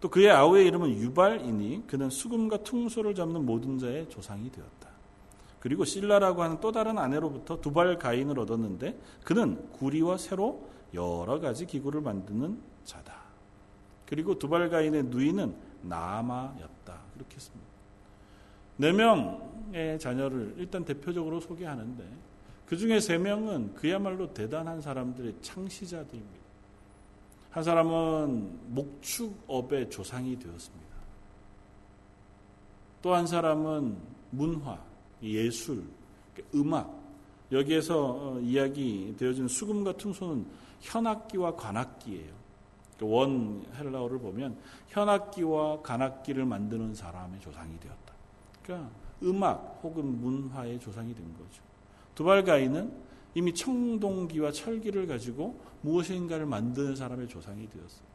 [0.00, 4.75] 또 그의 아우의 이름은 유발이니 그는 수금과 퉁소를 잡는 모든 자의 조상이 되었다.
[5.66, 12.02] 그리고 실라라고 하는 또 다른 아내로부터 두발 가인을 얻었는데 그는 구리와 새로 여러 가지 기구를
[12.02, 13.12] 만드는 자다.
[14.08, 17.00] 그리고 두발 가인의 누이는 나마였다.
[17.14, 17.66] 그렇게 했습니다.
[18.76, 22.04] 네 명의 자녀를 일단 대표적으로 소개하는데
[22.66, 26.46] 그 중에 세 명은 그야말로 대단한 사람들의 창시자들입니다.
[27.50, 30.86] 한 사람은 목축업의 조상이 되었습니다.
[33.02, 33.96] 또 한 사람은
[34.30, 34.85] 문화,
[35.22, 35.84] 예술,
[36.54, 37.06] 음악,
[37.52, 40.46] 여기에서 어, 이야기 되어진 수금과 퉁소는
[40.80, 42.34] 현악기와 관악기예요.
[43.02, 44.56] 원 헬라어를 보면
[44.88, 48.12] 현악기와 관악기를 만드는 사람의 조상이 되었다.
[48.62, 48.90] 그러니까
[49.22, 51.62] 음악 혹은 문화의 조상이 된 거죠.
[52.14, 52.92] 두발가인은
[53.34, 58.06] 이미 청동기와 철기를 가지고 무엇인가를 만드는 사람의 조상이 되었어요.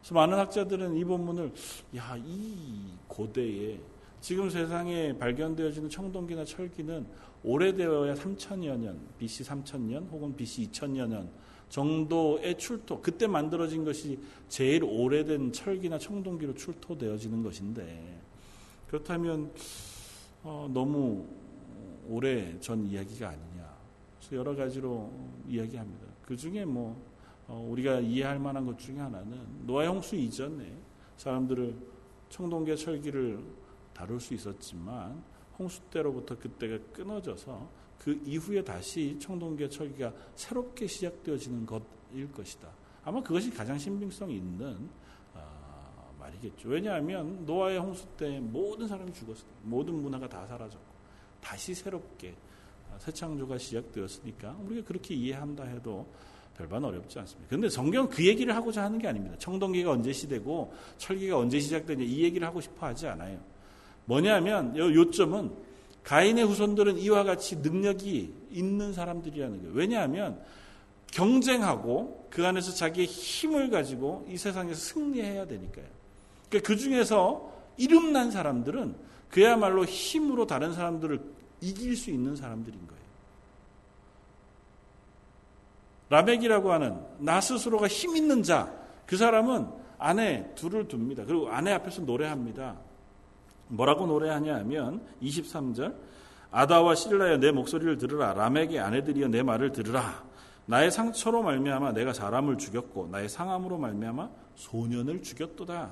[0.00, 1.52] 그래서 많은 학자들은 이 본문을
[1.96, 3.80] 야, 이 고대에
[4.20, 7.06] 지금 세상에 발견되어지는 청동기나 철기는
[7.42, 11.30] 오래되어야 3천여 년, BC 3천년 혹은 BC 2천여 년
[11.70, 18.20] 정도의 출토, 그때 만들어진 것이 제일 오래된 철기나 청동기로 출토되어지는 것인데
[18.88, 19.52] 그렇다면
[20.42, 21.26] 어, 너무
[22.08, 23.76] 오래 전 이야기가 아니냐.
[24.18, 25.12] 그래서 여러 가지로
[25.48, 26.06] 이야기합니다.
[26.22, 27.00] 그 중에 뭐
[27.46, 30.76] 어, 우리가 이해할 만한 것 중에 하나는 노아의 홍수 이전에
[31.16, 31.74] 사람들을
[32.30, 33.40] 청동계 철기를
[34.00, 35.22] 다룰 수 있었지만
[35.58, 42.70] 홍수 때로부터 그때가 끊어져서 그 이후에 다시 청동계 철기가 새롭게 시작되어지는 것일 것이다.
[43.04, 44.88] 아마 그것이 가장 신빙성 있는
[45.34, 46.70] 어, 말이겠죠.
[46.70, 49.50] 왜냐하면 노아의 홍수 때 모든 사람이 죽었어요.
[49.64, 50.86] 모든 문화가 다 사라졌고
[51.42, 52.34] 다시 새롭게
[52.98, 56.06] 새 창조가 시작되었으니까 우리가 그렇게 이해한다 해도
[56.56, 57.48] 별반 어렵지 않습니다.
[57.50, 59.36] 그런데 성경은 그 얘기를 하고자 하는 게 아닙니다.
[59.38, 63.49] 청동기가 언제 시되고 철기가 언제 시작되냐 이 얘기를 하고 싶어 하지 않아요.
[64.10, 65.52] 뭐냐면 요 요점은
[66.02, 69.72] 가인의 후손들은 이와 같이 능력이 있는 사람들이라는 거예요.
[69.72, 70.40] 왜냐하면
[71.12, 75.86] 경쟁하고 그 안에서 자기의 힘을 가지고 이 세상에서 승리해야 되니까요.
[76.48, 78.96] 그러니까 그 중에서 이름난 사람들은
[79.30, 81.20] 그야말로 힘으로 다른 사람들을
[81.60, 83.00] 이길 수 있는 사람들인 거예요.
[86.08, 88.74] 라멕이라고 하는 나 스스로가 힘 있는 자,
[89.06, 89.68] 그 사람은
[89.98, 91.24] 아내 둘을 둡니다.
[91.24, 92.89] 그리고 아내 앞에서 노래합니다.
[93.70, 95.94] 뭐라고 노래하냐 하면 23절
[96.50, 100.24] 아다와 실라여 내 목소리를 들으라 라멕의 아내들이여 내 말을 들으라
[100.66, 105.90] 나의 상처로 말미암아 내가 사람을 죽였고 나의 상함으로 말미암아 소년을 죽였도다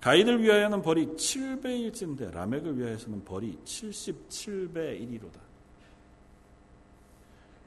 [0.00, 5.52] 가인을 위하여는 벌이 7배일진데 라멕을 위하여서는 벌이 77배 1이로다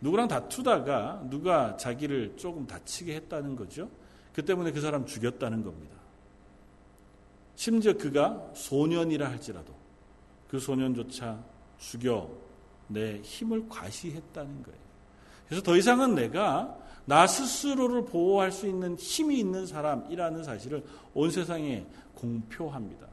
[0.02, 3.90] 누구랑 다투다가 누가 자기를 조금 다치게 했다는 거죠.
[4.34, 5.95] 그 때문에 그 사람 죽였다는 겁니다.
[7.56, 9.74] 심지어 그가 소년이라 할지라도
[10.48, 11.44] 그 소년조차
[11.78, 12.30] 죽여
[12.88, 14.80] 내 힘을 과시했다는 거예요.
[15.48, 21.86] 그래서 더 이상은 내가 나 스스로를 보호할 수 있는 힘이 있는 사람이라는 사실을 온 세상에
[22.16, 23.08] 공표합니다.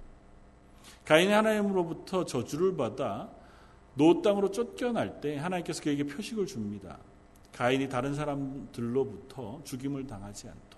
[1.05, 3.29] 가인이 하나님으로부터 저주를 받아
[3.95, 6.99] 노 땅으로 쫓겨날 때 하나님께서 그에게 표식을 줍니다.
[7.53, 10.72] 가인이 다른 사람들로부터 죽임을 당하지 않도록.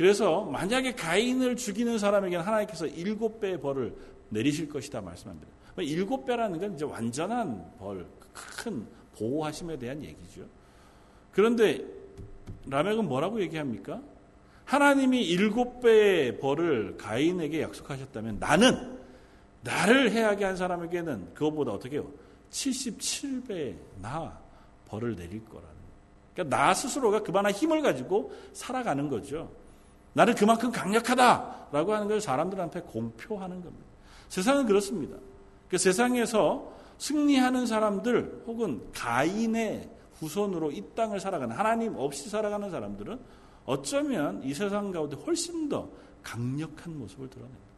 [0.00, 3.94] 그래서 만약에 가인을 죽이는 사람에게는 하나님께서 일곱 배의 벌을
[4.30, 5.46] 내리실 것이다 말씀합니다.
[5.76, 8.86] 일곱 배라는 건 이제 완전한 벌, 큰
[9.18, 10.46] 보호하심에 대한 얘기죠.
[11.32, 11.84] 그런데
[12.64, 14.00] 라멕은 뭐라고 얘기합니까?
[14.64, 18.98] 하나님이 일곱 배의 벌을 가인에게 약속하셨다면 나는
[19.60, 22.10] 나를 해하게 한 사람에게는 그것보다 어떻게 해요?
[22.50, 24.40] 77배 나
[24.88, 25.68] 벌을 내릴 거라는.
[26.32, 29.60] 그러니까 나 스스로가 그만한 힘을 가지고 살아가는 거죠.
[30.12, 33.86] 나는 그만큼 강력하다라고 하는 걸 사람들한테 공표하는 겁니다.
[34.28, 35.16] 세상은 그렇습니다.
[35.68, 43.18] 그 세상에서 승리하는 사람들 혹은 가인의 후손으로 이 땅을 살아가는 하나님 없이 살아가는 사람들은
[43.64, 45.88] 어쩌면 이 세상 가운데 훨씬 더
[46.22, 47.70] 강력한 모습을 드러냅니다.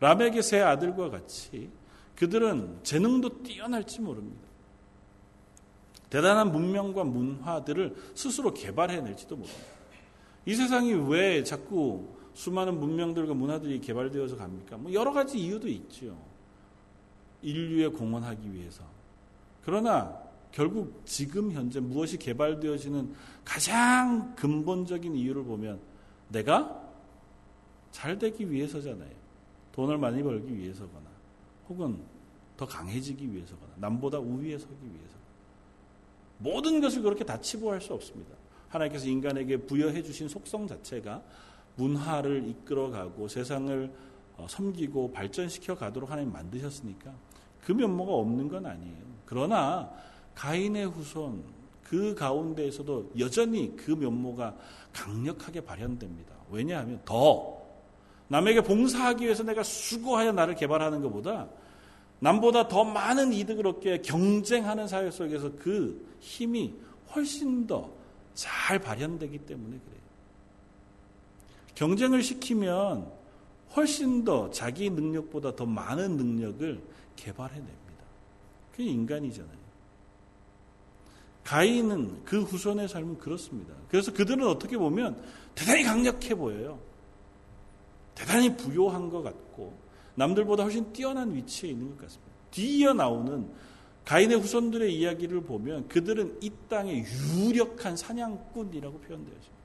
[0.00, 1.70] 라멕의 세 아들과 같이
[2.16, 4.43] 그들은 재능도 뛰어날지 모릅니다.
[6.14, 9.64] 대단한 문명과 문화들을 스스로 개발해낼지도 모릅니다.
[10.46, 14.76] 이 세상이 왜 자꾸 수많은 문명들과 문화들이 개발되어서 갑니까?
[14.76, 16.16] 뭐 여러 가지 이유도 있죠.
[17.42, 18.84] 인류에 공헌하기 위해서.
[19.64, 20.16] 그러나
[20.52, 23.12] 결국 지금 현재 무엇이 개발되어지는
[23.44, 25.80] 가장 근본적인 이유를 보면
[26.28, 26.80] 내가
[27.90, 29.10] 잘 되기 위해서잖아요.
[29.72, 31.06] 돈을 많이 벌기 위해서거나
[31.68, 31.98] 혹은
[32.56, 35.13] 더 강해지기 위해서거나 남보다 우위에 서기 위해서
[36.38, 38.34] 모든 것을 그렇게 다 치부할 수 없습니다.
[38.68, 41.22] 하나님께서 인간에게 부여해 주신 속성 자체가
[41.76, 43.92] 문화를 이끌어가고 세상을
[44.36, 47.12] 어, 섬기고 발전시켜 가도록 하나님 만드셨으니까
[47.60, 49.04] 그 면모가 없는 건 아니에요.
[49.24, 49.90] 그러나
[50.34, 51.44] 가인의 후손
[51.82, 54.56] 그 가운데에서도 여전히 그 면모가
[54.92, 56.34] 강력하게 발현됩니다.
[56.50, 57.62] 왜냐하면 더
[58.28, 61.48] 남에게 봉사하기 위해서 내가 수고하여 나를 개발하는 것보다
[62.24, 66.74] 남보다 더 많은 이득을 얻게 경쟁하는 사회 속에서 그 힘이
[67.14, 70.00] 훨씬 더 잘 발현되기 때문에 그래요.
[71.74, 73.10] 경쟁을 시키면
[73.76, 76.80] 훨씬 더 자기 능력보다 더 많은 능력을
[77.16, 77.74] 개발해냅니다.
[78.72, 79.64] 그게 인간이잖아요.
[81.44, 83.74] 가인은 그 후손의 삶은 그렇습니다.
[83.88, 85.20] 그래서 그들은 어떻게 보면
[85.54, 86.78] 대단히 강력해 보여요.
[88.14, 89.76] 대단히 부요한 것 같고
[90.14, 92.32] 남들보다 훨씬 뛰어난 위치에 있는 것 같습니다.
[92.50, 93.48] 뒤이어 나오는
[94.04, 97.04] 가인의 후손들의 이야기를 보면 그들은 이 땅의
[97.36, 99.64] 유력한 사냥꾼이라고 표현되어 있습니다.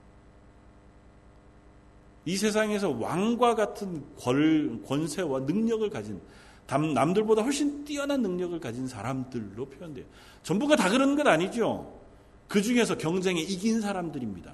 [2.26, 6.22] 이 세상에서 왕과 같은 권, 권세와 능력을 가진
[6.68, 10.06] 남들보다 훨씬 뛰어난 능력을 가진 사람들로 표현돼요.
[10.44, 12.00] 전부가 다 그런 건 아니죠.
[12.48, 14.54] 그 중에서 경쟁에 이긴 사람들입니다.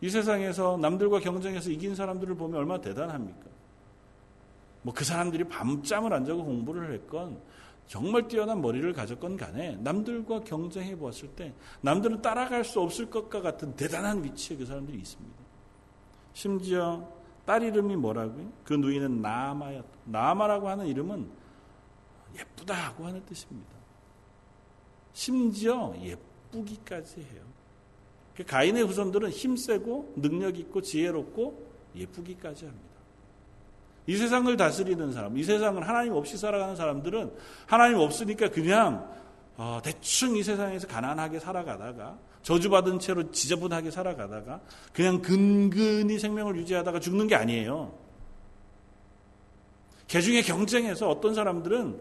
[0.00, 3.55] 이 세상에서 남들과 경쟁해서 이긴 사람들을 보면 얼마나 대단합니까?
[4.86, 7.40] 뭐 그 사람들이 밤잠을 안 자고 공부를 했건
[7.88, 13.74] 정말 뛰어난 머리를 가졌건 간에 남들과 경쟁해 보았을 때 남들은 따라갈 수 없을 것과 같은
[13.74, 15.36] 대단한 위치에 그 사람들이 있습니다.
[16.32, 17.08] 심지어
[17.44, 18.52] 딸 이름이 뭐라고요?
[18.64, 19.84] 그 누이는 나마였.
[20.04, 21.28] 나마라고 하는 이름은
[22.38, 23.70] 예쁘다고 하는 뜻입니다.
[25.12, 27.42] 심지어 예쁘기까지 해요.
[28.36, 32.95] 그 가인의 후손들은 힘세고 능력 있고 지혜롭고 예쁘기까지 합니다.
[34.06, 37.32] 이 세상을 다스리는 사람, 이 세상을 하나님 없이 살아가는 사람들은
[37.66, 39.10] 하나님 없으니까 그냥
[39.56, 44.60] 어, 대충 이 세상에서 가난하게 살아가다가 저주받은 채로 지저분하게 살아가다가
[44.92, 47.92] 그냥 근근히 생명을 유지하다가 죽는 게 아니에요.
[50.06, 51.98] 개중에 경쟁해서 어떤 사람들은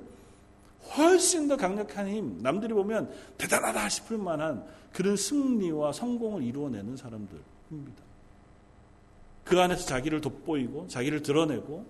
[0.96, 4.63] 훨씬 더 강력한 힘, 남들이 보면 대단하다 싶을 만한
[4.94, 8.04] 그런 승리와 성공을 이루어내는 사람들입니다.
[9.44, 11.86] 그 안에서 자기를 돋보이고 자기를 드러내고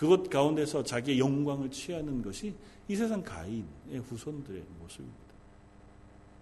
[0.00, 2.54] 그것 가운데서 자기의 영광을 취하는 것이
[2.88, 5.20] 이 세상 가인의 후손들의 모습입니다.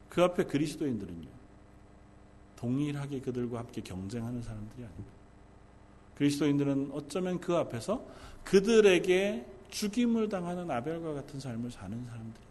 [0.09, 1.27] 그 앞에 그리스도인들은요,
[2.55, 5.11] 동일하게 그들과 함께 경쟁하는 사람들이 아닙니다.
[6.15, 8.07] 그리스도인들은 어쩌면 그 앞에서
[8.45, 12.49] 그들에게 죽임을 당하는 아벨과 같은 삶을 사는 사람들이에요.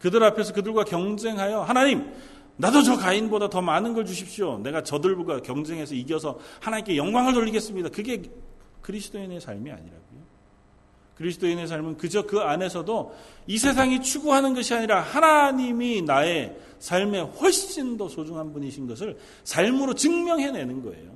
[0.00, 2.12] 그들 앞에서 그들과 경쟁하여 하나님
[2.56, 4.58] 나도 저 가인보다 더 많은 걸 주십시오.
[4.58, 7.88] 내가 저들과 경쟁해서 이겨서 하나님께 영광을 돌리겠습니다.
[7.88, 8.22] 그게
[8.80, 10.04] 그리스도인의 삶이 아니라고요.
[11.16, 13.14] 그리스도인의 삶은 그저 그 안에서도
[13.46, 20.82] 이 세상이 추구하는 것이 아니라 하나님이 나의 삶에 훨씬 더 소중한 분이신 것을 삶으로 증명해내는
[20.82, 21.14] 거예요.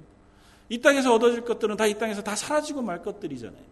[0.69, 3.63] 이 땅에서 얻어질 것들은 다 이 땅에서 다 사라지고 말 것들이잖아요.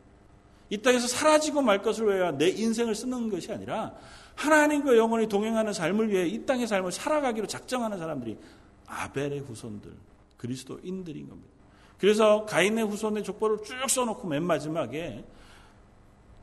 [0.71, 3.95] 이 땅에서 사라지고 말 것을 위해 내 인생을 쓰는 것이 아니라
[4.37, 8.39] 하나님과 영원히 동행하는 삶을 위해 이 땅의 삶을 살아가기로 작정하는 사람들이
[8.87, 9.93] 아벨의 후손들,
[10.37, 11.51] 그리스도인들인 겁니다.
[11.99, 15.25] 그래서 가인의 후손의 족보를 쭉 써놓고 맨 마지막에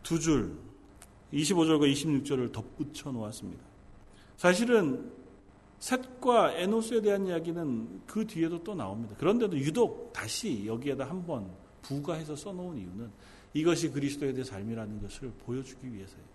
[0.01, 0.57] 두 줄,
[1.31, 3.63] 25절과 26절을 덧붙여 놓았습니다.
[4.37, 5.11] 사실은
[5.79, 9.15] 셋과 에노스에 대한 이야기는 그 뒤에도 또 나옵니다.
[9.17, 11.49] 그런데도 유독 다시 여기에다 한 번
[11.83, 13.11] 부가해서 써놓은 이유는
[13.53, 16.32] 이것이 그리스도에 대해 삶이라는 것을 보여주기 위해서예요.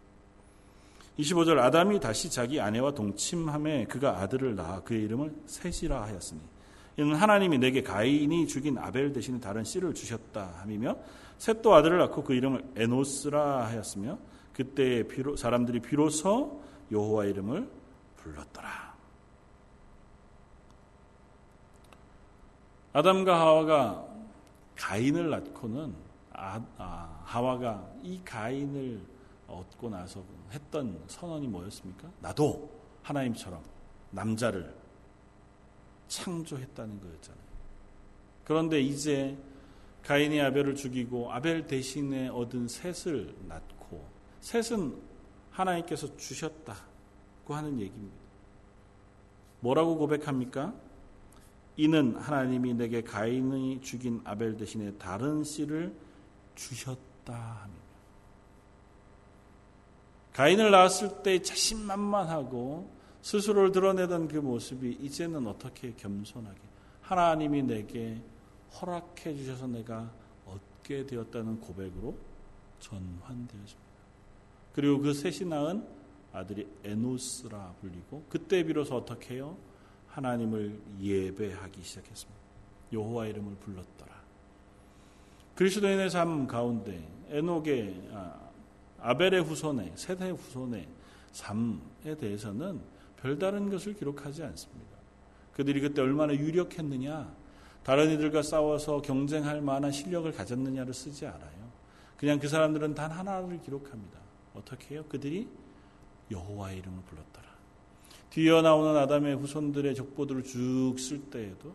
[1.18, 6.40] 25절 아담이 다시 자기 아내와 동침함에 그가 아들을 낳아 그의 이름을 셋이라 하였으니
[6.96, 10.96] 이는 하나님이 내게 가인이 죽인 아벨 대신에 다른 씨를 주셨다 함이며
[11.38, 14.18] 셋도 아들을 낳고 그 이름을 에노스라 하였으며
[14.52, 17.68] 그때 비로, 사람들이 비로소 여호와 이름을
[18.16, 18.88] 불렀더라.
[22.92, 24.04] 아담과 하와가
[24.74, 25.94] 가인을 낳고는
[26.32, 29.00] 아, 아, 하와가 이 가인을
[29.48, 32.10] 얻고 나서 했던 선언이 뭐였습니까?
[32.20, 32.70] 나도
[33.02, 33.62] 하나님처럼
[34.10, 34.74] 남자를
[36.08, 37.48] 창조했다는 거였잖아요.
[38.44, 39.36] 그런데 이제
[40.04, 44.06] 가인이 아벨을 죽이고 아벨 대신에 얻은 셋을 낳고
[44.40, 44.96] 셋은
[45.50, 48.16] 하나님께서 주셨다고 하는 얘기입니다.
[49.60, 50.74] 뭐라고 고백합니까?
[51.76, 55.94] 이는 하나님이 내게 가인이 죽인 아벨 대신에 다른 씨를
[56.54, 57.77] 주셨다 합니다.
[60.38, 62.88] 가인을 낳았을 때 자신만만하고
[63.22, 66.60] 스스로를 드러내던 그 모습이 이제는 어떻게 겸손하게
[67.00, 68.22] 하나님이 내게
[68.80, 70.08] 허락해 주셔서 내가
[70.46, 72.16] 얻게 되었다는 고백으로
[72.78, 73.88] 전환되었습니다.
[74.74, 75.84] 그리고 그 셋이 낳은
[76.32, 79.56] 아들이 에노스라 불리고 그때 비로소 어떻게 해요?
[80.06, 82.40] 하나님을 예배하기 시작했습니다.
[82.92, 84.22] 여호와 이름을 불렀더라.
[85.56, 88.47] 그리스도인의 삶 가운데 에녹의 아,
[89.00, 90.88] 아벨의 후손의 세대 후손의
[91.32, 92.80] 삶에 대해서는
[93.20, 94.96] 별다른 것을 기록하지 않습니다.
[95.52, 97.34] 그들이 그때 얼마나 유력했느냐,
[97.82, 101.68] 다른 이들과 싸워서 경쟁할 만한 실력을 가졌느냐를 쓰지 않아요.
[102.16, 104.18] 그냥 그 사람들은 단 하나를 기록합니다.
[104.54, 105.04] 어떻게 해요?
[105.08, 105.48] 그들이
[106.30, 107.48] 여호와의 이름을 불렀더라.
[108.30, 111.74] 뒤에 나오는 아담의 후손들의 족보들을 쭉 쓸 때에도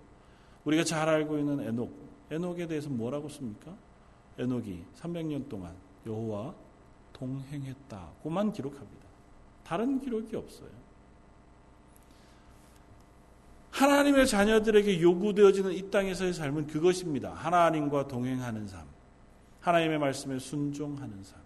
[0.65, 1.91] 우리가 잘 알고 있는 에녹,
[2.31, 3.75] 에녹에 대해서 뭐라고 씁니까?
[4.37, 6.53] 에녹이 300년 동안 여호와
[7.23, 9.03] 동행했다고만 기록합니다.
[9.63, 10.69] 다른 기록이 없어요.
[13.71, 17.33] 하나님의 자녀들에게 요구되어지는 이 땅에서의 삶은 그것입니다.
[17.33, 18.85] 하나님과 동행하는 삶,
[19.61, 21.39] 하나님의 말씀에 순종하는 삶,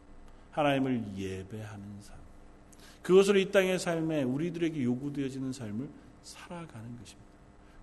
[0.51, 2.17] 하나님을 예배하는 삶.
[3.01, 5.89] 그것으로 이 땅의 삶에 우리들에게 요구되어지는 삶을
[6.23, 7.27] 살아가는 것입니다.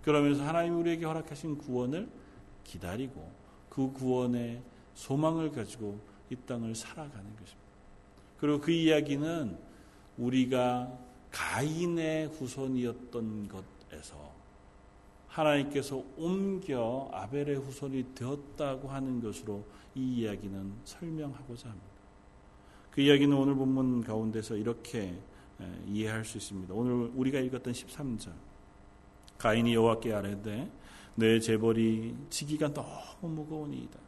[0.03, 2.07] 그러면서 하나님이 우리에게 허락하신 구원을
[2.63, 3.31] 기다리고
[3.69, 4.61] 그 구원의
[4.93, 7.64] 소망을 가지고 이 땅을 살아가는 것입니다.
[8.45, 9.57] 그리고 그 이야기는
[10.19, 10.95] 우리가
[11.31, 14.31] 가인의 후손이었던 것에서
[15.27, 19.65] 하나님께서 옮겨 아벨의 후손이 되었다고 하는 것으로
[19.95, 21.87] 이 이야기는 설명하고자 합니다.
[22.91, 25.17] 그 이야기는 오늘 본문 가운데서 이렇게
[25.87, 26.71] 이해할 수 있습니다.
[26.71, 28.31] 오늘 우리가 읽었던 13절.
[29.39, 30.71] 가인이 여호와께 아뢰되
[31.15, 34.04] 내 재벌이 지기가 너무 무거우니이다.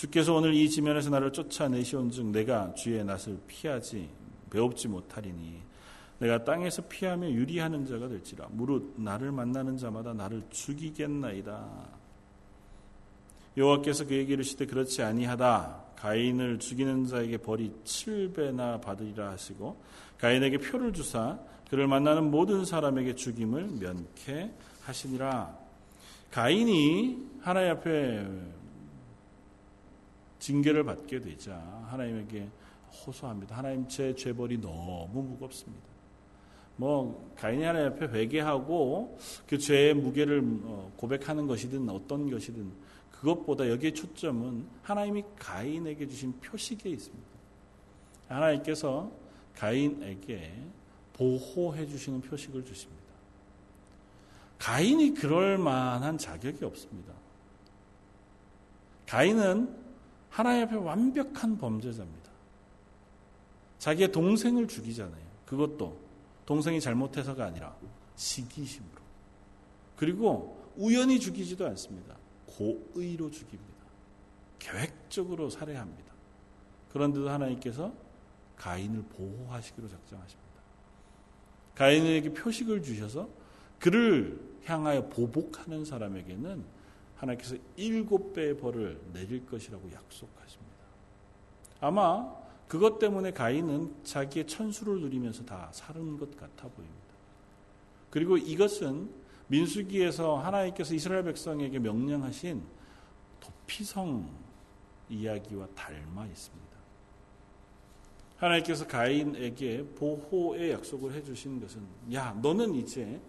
[0.00, 4.08] 주께서 오늘 이 지면에서 나를 쫓아내시온즉 내가 주의 낯을 피하지
[4.48, 5.60] 배웁지 못하리니
[6.18, 11.68] 내가 땅에서 피하며 유리하는 자가 될지라 무릇 나를 만나는 자마다 나를 죽이겠나이다.
[13.58, 15.84] 여호와께서 그에게 이르시되 그렇지 아니하다.
[15.96, 19.82] 가인을 죽이는 자에게 벌이 7배나 받으리라 하시고
[20.16, 21.38] 가인에게 표를 주사
[21.68, 24.50] 그를 만나는 모든 사람에게 죽임을 면케
[24.82, 25.58] 하시니라.
[26.30, 28.59] 가인이 하나님 앞에
[30.40, 31.54] 징계를 받게 되자
[31.88, 32.48] 하나님에게
[33.06, 33.56] 호소합니다.
[33.56, 35.84] 하나님 제 죄벌이 너무 무겁습니다.
[36.76, 42.72] 뭐 가인이 하나님 앞에 회개하고 그 죄의 무게를 어, 고백하는 것이든 어떤 것이든
[43.12, 47.28] 그것보다 여기에 초점은 하나님이 가인에게 주신 표식에 있습니다.
[48.28, 49.12] 하나님께서
[49.56, 50.54] 가인에게
[51.12, 53.00] 보호해 주시는 표식을 주십니다.
[54.58, 57.12] 가인이 그럴 만한 자격이 없습니다.
[59.06, 59.79] 가인은
[60.30, 62.30] 하나님 앞에 완벽한 범죄자입니다.
[63.78, 65.22] 자기의 동생을 죽이잖아요.
[65.44, 65.98] 그것도
[66.46, 67.74] 동생이 잘못해서가 아니라
[68.16, 69.00] 시기심으로.
[69.96, 72.16] 그리고 우연히 죽이지도 않습니다.
[72.46, 73.70] 고의로 죽입니다.
[74.58, 76.12] 계획적으로 살해합니다.
[76.92, 77.92] 그런데도 하나님께서
[78.56, 80.50] 가인을 보호하시기로 작정하십니다.
[81.74, 83.28] 가인에게 표식을 주셔서
[83.78, 86.62] 그를 향하여 보복하는 사람에게는
[87.20, 90.70] 하나님께서 일곱 배의 벌을 내릴 것이라고 약속하십니다.
[91.80, 92.34] 아마
[92.66, 96.98] 그것 때문에 가인은 자기의 천수를 누리면서 다 사는 것 같아 보입니다.
[98.10, 99.10] 그리고 이것은
[99.48, 102.62] 민수기에서 하나님께서 이스라엘 백성에게 명령하신
[103.40, 104.30] 도피성
[105.08, 106.70] 이야기와 닮아 있습니다.
[108.36, 111.82] 하나님께서 가인에게 보호의 약속을 해주신 것은
[112.14, 113.20] 야 너는 이제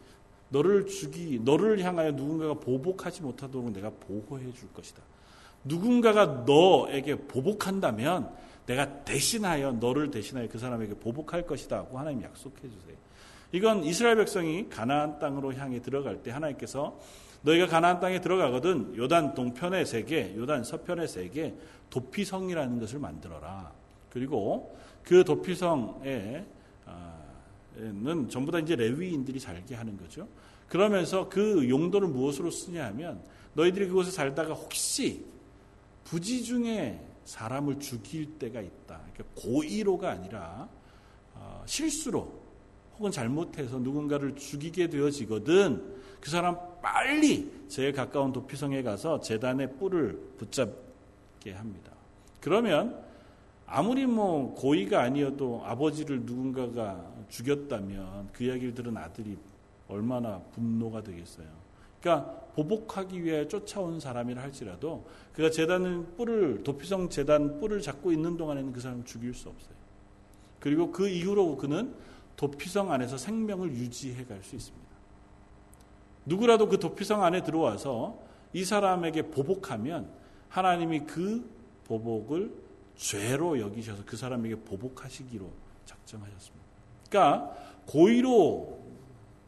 [0.52, 5.02] 너를 죽이 너를 향하여 누군가가 보복하지 못하도록 내가 보호해 줄 것이다.
[5.64, 8.30] 누군가가 너에게 보복한다면
[8.66, 12.96] 내가 대신하여 너를 대신하여 그 사람에게 보복할 것이다고 하나님 약속해 주세요.
[13.54, 17.00] 이건 이스라엘 백성이 가나안 땅으로 향해 들어갈 때 하나님께서
[17.44, 21.56] 너희가 가나안 땅에 들어가거든 요단 동편의 세계, 요단 서편의 세계
[21.90, 23.72] 도피성이라는 것을 만들어라.
[24.10, 26.46] 그리고 그 도피성에
[27.76, 30.28] 는 전부 다 이제 레위인들이 살게 하는 거죠.
[30.68, 33.22] 그러면서 그 용도를 무엇으로 쓰냐 하면
[33.54, 35.26] 너희들이 그곳에 살다가 혹시
[36.04, 39.02] 부지 중에 사람을 죽일 때가 있다.
[39.14, 40.68] 그러니까 고의로가 아니라
[41.34, 42.42] 어, 실수로
[42.98, 51.54] 혹은 잘못해서 누군가를 죽이게 되어지거든 그 사람 빨리 제일 가까운 도피성에 가서 재단의 뿔을 붙잡게
[51.54, 51.92] 합니다.
[52.40, 53.02] 그러면
[53.66, 59.38] 아무리 뭐 고의가 아니어도 아버지를 누군가가 죽였다면 그 이야기를 들은 아들이
[59.88, 61.48] 얼마나 분노가 되겠어요.
[62.00, 68.74] 그러니까 보복하기 위해 쫓아온 사람이라 할지라도 그가 재단을 뿔을 도피성 재단 뿔을 잡고 있는 동안에는
[68.74, 69.76] 그 사람을 죽일 수 없어요.
[70.60, 71.96] 그리고 그 이후로 그는
[72.36, 74.92] 도피성 안에서 생명을 유지해 갈 수 있습니다.
[76.26, 78.20] 누구라도 그 도피성 안에 들어와서
[78.54, 80.12] 이 사람에게 보복하면
[80.50, 81.50] 하나님이 그
[81.86, 82.54] 보복을
[82.96, 85.50] 죄로 여기셔서 그 사람에게 보복하시기로
[85.86, 86.61] 작정하셨습니다.
[87.12, 87.54] 그러니까
[87.86, 88.80] 고의로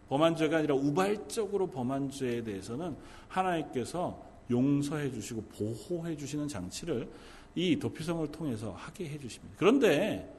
[0.09, 2.95] 범한 죄가 아니라 우발적으로 범한 죄에 대해서는
[3.29, 7.09] 하나님께서 용서해 주시고 보호해 주시는 장치를
[7.55, 9.55] 이 도피성을 통해서 하게 해 주십니다.
[9.57, 10.29] 그런데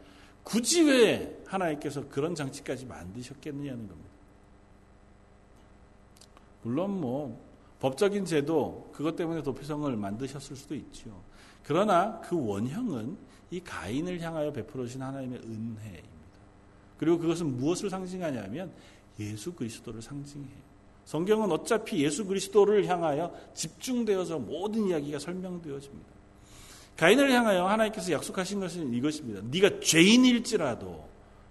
[0.43, 4.11] 굳이 왜 하나님께서 그런 장치까지 만드셨겠느냐는 겁니다.
[6.62, 7.43] 물론 뭐
[7.81, 11.22] 법적인 제도 그것 때문에 도피성을 만드셨을 수도 있죠.
[11.62, 13.16] 그러나 그 원형은
[13.51, 16.14] 이 가인을 향하여 베풀어 주신 하나님의 은혜입니다.
[16.97, 18.72] 그리고 그것은 무엇을 상징하냐면
[19.18, 20.64] 예수 그리스도를 상징해요.
[21.05, 26.14] 성경은 어차피 예수 그리스도를 향하여 집중되어서 모든 이야기가 설명되어집니다.
[26.97, 29.42] 가인을 향하여 하나님께서 약속하신 것은 이것입니다.
[29.51, 31.05] 네가 죄인일지라도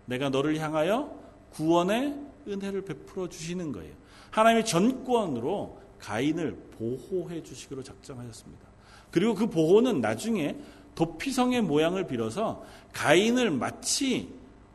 [0.06, 1.14] 내가 너를 향하여
[1.52, 2.16] 구원의
[2.48, 3.94] 은혜를 베풀어 주시는 거예요.
[4.32, 8.66] 하나님의 전권으로 가인을 보호해 주시기로 작정하셨습니다.
[9.12, 10.58] 그리고 그 보호는 나중에
[10.96, 12.64] 도피성의 모양을 빌어서
[12.94, 14.30] 가인을 마치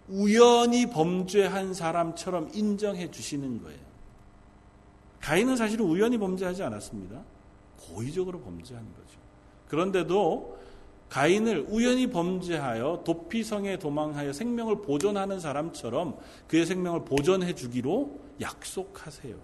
[0.09, 3.78] 우연히 범죄한 사람처럼 인정해 주시는 거예요.
[5.20, 7.22] 가인은 사실은 우연히 범죄하지 않았습니다.
[7.76, 9.18] 고의적으로 범죄한 거죠.
[9.68, 10.59] 그런데도
[11.11, 19.36] 가인을 우연히 범죄하여 도피성에 도망하여 생명을 보존하는 사람처럼 그의 생명을 보존해 주기로 약속하세요.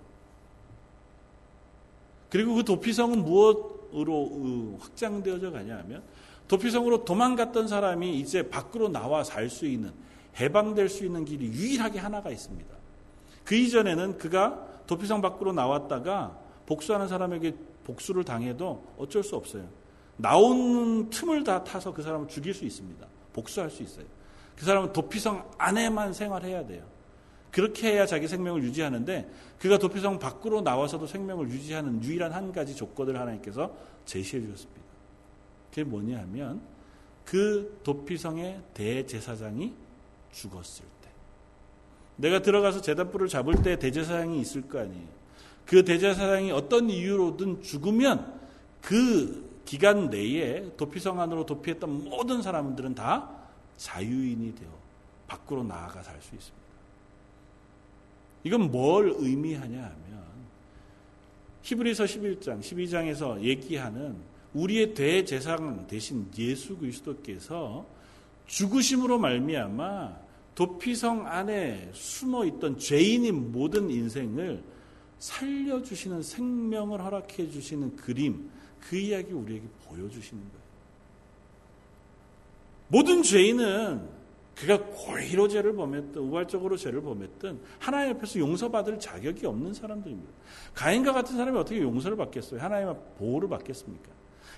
[2.30, 6.02] 그리고 그 도피성은 무엇으로 어, 확장되어져 가냐 하면
[6.48, 9.92] 도피성으로 도망갔던 사람이 이제 밖으로 나와 살 수 있는
[10.38, 12.74] 해방될 수 있는 길이 유일하게 하나가 있습니다.
[13.44, 17.54] 그 이전에는 그가 도피성 밖으로 나왔다가 복수하는 사람에게
[17.84, 19.68] 복수를 당해도 어쩔 수 없어요.
[20.16, 23.06] 나오는 틈을 다 타서 그 사람을 죽일 수 있습니다.
[23.32, 24.06] 복수할 수 있어요.
[24.56, 26.84] 그 사람은 도피성 안에만 생활해야 돼요.
[27.50, 33.18] 그렇게 해야 자기 생명을 유지하는데 그가 도피성 밖으로 나와서도 생명을 유지하는 유일한 한 가지 조건을
[33.18, 33.72] 하나님께서
[34.06, 34.80] 제시해 주셨습니다.
[35.70, 36.60] 그게 뭐냐 하면
[37.24, 39.72] 그 도피성의 대제사장이
[40.34, 41.08] 죽었을 때
[42.16, 45.08] 내가 들어가서 제단불을 잡을 때 대제사장이 있을 거 아니에요.
[45.66, 48.40] 그 대제사장이 어떤 이유로든 죽으면
[48.80, 53.30] 그 기간 내에 도피성 안으로 도피했던 모든 사람들은 다
[53.76, 54.68] 자유인이 되어
[55.26, 56.64] 밖으로 나아가 살 수 있습니다.
[58.44, 60.24] 이건 뭘 의미하냐 하면
[61.62, 64.16] 히브리서 11장, 12장에서 얘기하는
[64.52, 67.86] 우리의 대제사장 대신 예수 그리스도께서
[68.46, 70.23] 죽으심으로 말미암아
[70.54, 74.62] 도피성 안에 숨어 있던 죄인인 모든 인생을
[75.18, 78.50] 살려주시는 생명을 허락해 주시는 그림,
[78.80, 80.64] 그 이야기 우리에게 보여주시는 거예요.
[82.88, 84.24] 모든 죄인은
[84.54, 90.30] 그가 고의로 죄를 범했든 우발적으로 죄를 범했든 하나님 앞에서 용서받을 자격이 없는 사람들입니다.
[90.74, 92.60] 가인과 같은 사람이 어떻게 용서를 받겠어요?
[92.60, 94.08] 하나님의 보호를 받겠습니까?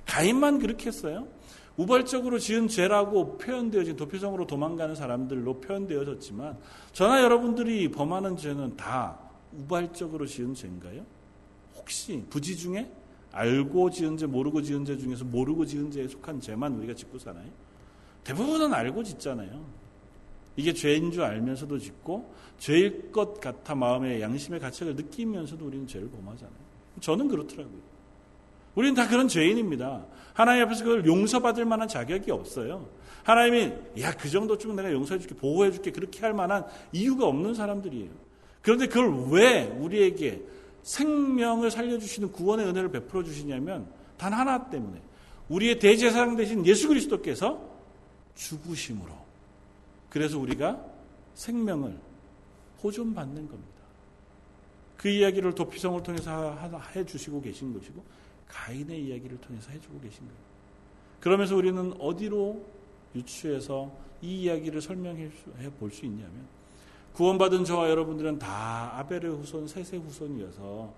[0.05, 1.27] 가인만 그렇게 했어요.
[1.77, 6.59] 우발적으로 지은 죄라고 표현되어진 도피성으로 도망가는 사람들로 표현되어졌지만
[6.93, 9.19] 저나 여러분들이 범하는 죄는 다
[9.53, 11.05] 우발적으로 지은 죄인가요?
[11.77, 12.91] 혹시 부지 중에
[13.33, 17.49] 알고 지은 죄, 모르고 지은 죄 중에서 모르고 지은 죄에 속한 죄만 우리가 짓고 사나요?
[18.25, 19.65] 대부분은 알고 짓잖아요.
[20.57, 26.57] 이게 죄인 줄 알면서도 짓고 죄일 것 같아 마음의 양심의 가책을 느끼면서도 우리는 죄를 범하잖아요.
[27.01, 27.96] 저는 그렇더라고요.
[28.77, 30.07] 우리는 다 그런 죄인입니다.
[30.35, 32.89] 하나님 앞에서 그걸 용서받을 만한 자격이 없어요.
[33.25, 38.11] 하나님이 야 그 정도쯤은 내가 용서해줄게 보호해줄게 그렇게 할 만한 이유가 없는 사람들이에요.
[38.63, 40.43] 그런데 그걸 왜 우리에게
[40.83, 45.01] 생명을 살려주시는 구원의 은혜를 베풀어 주시냐면 단 하나 때문에
[45.49, 47.61] 우리의 대제사장 되신 예수 그리스도께서
[48.35, 49.13] 죽으심으로
[50.11, 50.81] 그래서 우리가
[51.35, 51.99] 생명을
[52.83, 53.73] 호존받는 겁니다.
[54.97, 56.57] 그 이야기를 도피성을 통해서
[56.95, 58.03] 해 주시고 계신 것이고
[58.49, 60.41] 가인의 이야기를 통해서 해주고 계신 거예요.
[61.21, 62.65] 그러면서 우리는 어디로
[63.15, 63.93] 유추해서
[64.23, 65.31] 이 이야기를 설명해
[65.79, 66.47] 볼 수 있냐면
[67.15, 70.93] 구원받은 저와 여러분들은 다 아벨의 후손, 셋의 후손이어서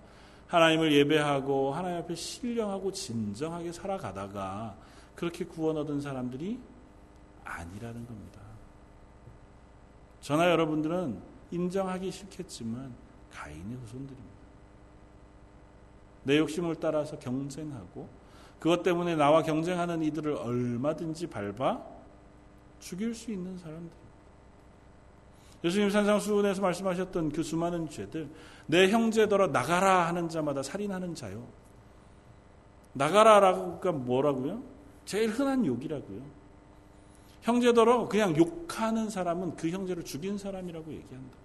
[0.47, 4.75] 하나님을 예배하고 하나님 앞에 신령하고 진정하게 살아가다가
[5.15, 6.59] 그렇게 구원 얻은 사람들이
[7.45, 8.41] 아니라는 겁니다.
[10.21, 11.21] 저나 여러분들은
[11.51, 12.93] 인정하기 싫겠지만
[13.31, 14.28] 가인의 후손들입니다.
[16.29, 18.07] 내 욕심을 따라서 경쟁하고
[18.59, 21.81] 그것 때문에 나와 경쟁하는 이들을 얼마든지 밟아
[22.79, 23.89] 죽일 수 있는 사람들.
[25.63, 28.29] 예수님 산상수훈에서 말씀하셨던 그 수많은 죄들,
[28.67, 31.47] 내 형제더러 나가라 하는 자마다 살인하는 자요.
[32.93, 34.61] 나가라라고가 뭐라고요?
[35.05, 36.21] 제일 흔한 욕이라고요.
[37.41, 41.37] 형제더러 그냥 욕하는 사람은 그 형제를 죽인 사람이라고 얘기한다.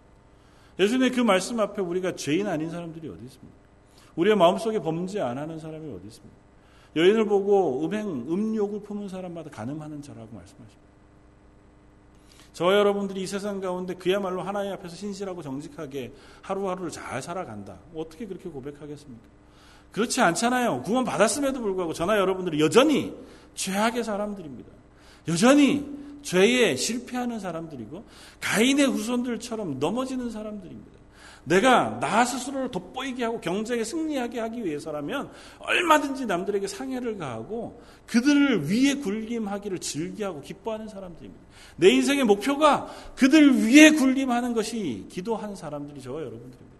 [0.78, 3.63] 예수님의 그 말씀 앞에 우리가 죄인 아닌 사람들이 어디 있습니까?
[4.16, 6.36] 우리의 마음속에 범죄 안 하는 사람이 어디 있습니까?
[6.96, 10.84] 여인을 보고 음행, 음욕을 품은 사람마다 가늠하는 자라고 말씀하십니다.
[12.52, 16.12] 저와 여러분들이 이 세상 가운데 그야말로 하나님 앞에서 신실하고 정직하게
[16.42, 17.78] 하루하루를 잘 살아간다.
[17.94, 19.26] 어떻게 그렇게 고백하겠습니까?
[19.90, 20.82] 그렇지 않잖아요.
[20.82, 23.12] 구원 받았음에도 불구하고 저나 여러분들이 여전히
[23.54, 24.70] 죄악의 사람들입니다.
[25.26, 25.84] 여전히
[26.22, 28.04] 죄에 실패하는 사람들이고
[28.40, 30.92] 가인의 후손들처럼 넘어지는 사람들입니다.
[31.44, 38.94] 내가 나 스스로를 돋보이게 하고 경쟁에 승리하게 하기 위해서라면 얼마든지 남들에게 상해를 가하고 그들을 위에
[38.94, 41.44] 굴림하기를 즐겨하고 기뻐하는 사람들입니다.
[41.76, 46.74] 내 인생의 목표가 그들 위에 굴림하는 것이 기도하는 사람들이 저와 여러분들입니다.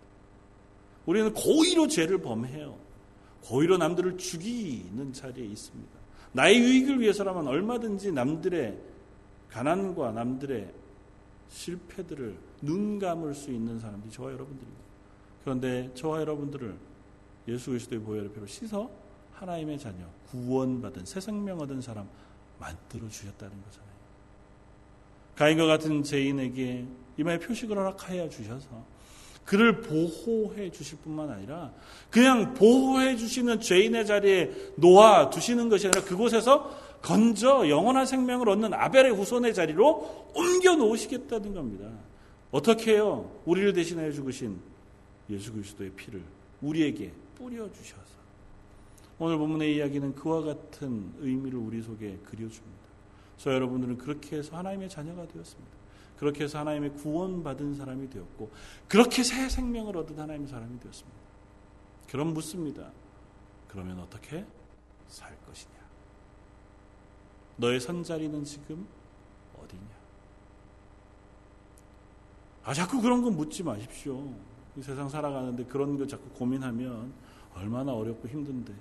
[1.07, 2.77] 우리는 고의로 죄를 범해요.
[3.43, 5.93] 고의로 남들을 죽이는 자리에 있습니다.
[6.33, 8.77] 나의 유익을 위해서라면 얼마든지 남들의
[9.51, 10.69] 가난과 남들의
[11.55, 14.83] 실패들을 눈 감을 수 있는 사람들이 저와 여러분들입니다.
[15.45, 16.75] 그런데 저와 여러분들을
[17.49, 18.91] 예수 그리스도의 보혈의 피로 씻어
[19.33, 22.09] 하나님의 자녀, 구원받은 새 생명 얻은 사람
[22.59, 23.95] 만들어 주셨다는 거잖아요.
[25.37, 26.87] 가인과 같은 죄인에게
[27.19, 28.85] 이마에 표식을 허락하여 주셔서
[29.45, 31.73] 그를 보호해 주실 뿐만 아니라
[32.11, 36.71] 그냥 보호해 주시는 죄인의 자리에 놓아 두시는 것이 아니라 그곳에서
[37.05, 41.91] 건져 영원한 생명을 얻는 아벨의 후손의 자리로 옮겨 놓으시겠다는 겁니다.
[42.51, 43.31] 어떻게 해요?
[43.45, 44.59] 우리를 대신하여 죽으신
[45.29, 46.23] 예수 그리스도의 피를
[46.63, 48.15] 우리에게 뿌려 주셔서
[49.19, 52.85] 오늘 본문의 이야기는 그와 같은 의미를 우리 속에 그려줍니다.
[53.37, 55.73] 저 여러분들은 그렇게 해서 하나님의 자녀가 되었습니다.
[56.17, 58.51] 그렇게 해서 하나님의 구원받은 사람이 되었고
[58.89, 61.19] 그렇게 새 생명을 얻은 하나님의 사람이 되었습니다.
[62.09, 62.91] 그럼 묻습니다.
[63.69, 64.47] 그러면 어떻게
[65.07, 65.84] 살 것이냐?
[67.57, 68.87] 너의 선자리는 지금
[69.57, 69.83] 어디냐?
[72.65, 74.33] 아, 자꾸 그런 거 묻지 마십시오.
[74.77, 77.13] 이 세상 살아가는데 그런 거 자꾸 고민하면
[77.55, 78.73] 얼마나 어렵고 힘든데.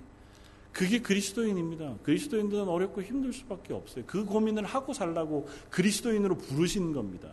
[0.72, 1.94] 그게 그리스도인입니다.
[2.02, 4.04] 그리스도인들은 어렵고 힘들 수밖에 없어요.
[4.06, 7.28] 그 고민을 하고 살라고 그리스도인으로 부르신 겁니다.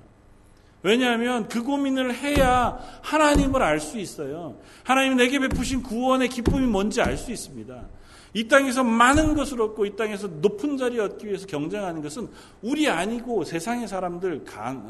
[0.83, 4.57] 왜냐하면 그 고민을 해야 하나님을 알 수 있어요.
[4.83, 7.87] 하나님 내게 베푸신 구원의 기쁨이 뭔지 알 수 있습니다.
[8.33, 12.29] 이 땅에서 많은 것을 얻고 이 땅에서 높은 자리 얻기 위해서 경쟁하는 것은
[12.61, 14.45] 우리 아니고 세상의 사람들,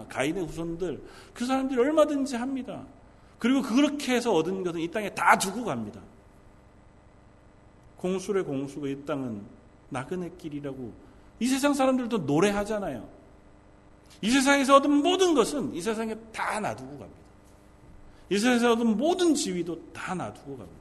[0.10, 1.02] 가인의 후손들,
[1.34, 2.86] 그 사람들이 얼마든지 합니다.
[3.40, 6.00] 그리고 그렇게 해서 얻은 것은 이 땅에 다 두고 갑니다.
[7.98, 9.42] 공수의 공수가 이 땅은
[9.90, 10.94] 나그네 길이라고
[11.40, 13.08] 이 세상 사람들도 노래하잖아요.
[14.22, 17.22] 이 세상에서 얻은 모든 것은 이 세상에 다 놔두고 갑니다.
[18.30, 20.81] 이 세상에서 얻은 모든 지위도 다 놔두고 갑니다.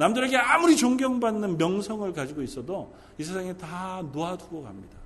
[0.00, 4.96] 남들에게 아무리 존경받는 명성을 가지고 있어도 이 세상에 다 놓아두고 갑니다.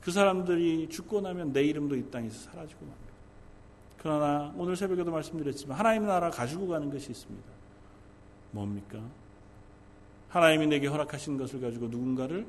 [0.00, 3.12] 그 사람들이 죽고 나면 내 이름도 이 땅에서 사라지고 맙니다.
[3.98, 7.46] 그러나 오늘 새벽에도 말씀드렸지만 하나님의 나라 가지고 가는 것이 있습니다.
[8.52, 8.98] 뭡니까?
[10.30, 12.46] 하나님이 내게 허락하신 것을 가지고 누군가를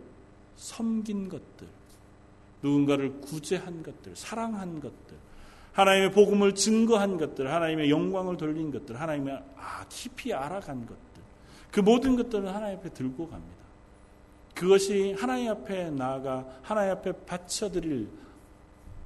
[0.56, 1.68] 섬긴 것들,
[2.64, 5.18] 누군가를 구제한 것들, 사랑한 것들,
[5.74, 11.11] 하나님의 복음을 증거한 것들, 하나님의 영광을 돌린 것들, 하나님의 아, 깊이 알아간 것들,
[11.72, 13.62] 그 모든 것들을 하나님 앞에 들고 갑니다.
[14.54, 18.10] 그것이 하나님 앞에 나아가 하나님 앞에 바쳐드릴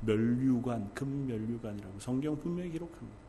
[0.02, 3.26] 멸류관, 금멸류관이라고 성경 분명히 기록합니다.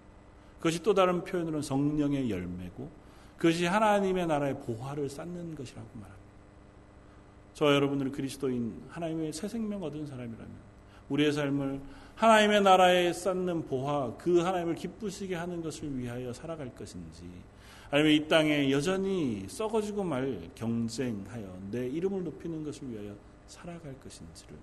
[0.56, 2.88] 그것이 또 다른 표현으로는 성령의 열매고
[3.36, 6.26] 그것이 하나님의 나라의 보화를 쌓는 것이라고 말합니다.
[7.54, 10.50] 저 여러분들은 그리스도인 하나님의 새 생명 얻은 사람이라면
[11.08, 11.80] 우리의 삶을
[12.16, 17.24] 하나님의 나라에 쌓는 보화, 그 하나님을 기쁘시게 하는 것을 위하여 살아갈 것인지
[17.90, 23.14] 아니면 이 땅에 여전히 썩어지고 말 경쟁하여 내 이름을 높이는 것을 위하여
[23.46, 24.56] 살아갈 것인지를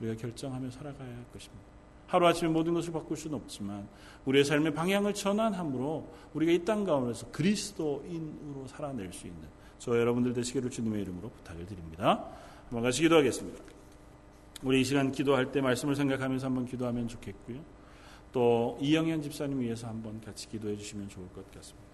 [0.00, 1.64] 우리가 결정하며 살아가야 할 것입니다.
[2.06, 3.88] 하루아침에 모든 것을 바꿀 수는 없지만
[4.26, 9.40] 우리의 삶의 방향을 전환함으로 우리가 이 땅 가운데서 그리스도인으로 살아낼 수 있는
[9.78, 12.28] 저 여러분들 되시기를 주님의 이름으로 부탁을 드립니다.
[12.68, 13.62] 한번 같이 기도하겠습니다.
[14.62, 17.58] 우리 이 시간 기도할 때 말씀을 생각하면서 한번 기도하면 좋겠고요.
[18.32, 21.85] 또 이영현 집사님 위해서 한번 같이 기도해 주시면 좋을 것 같습니다.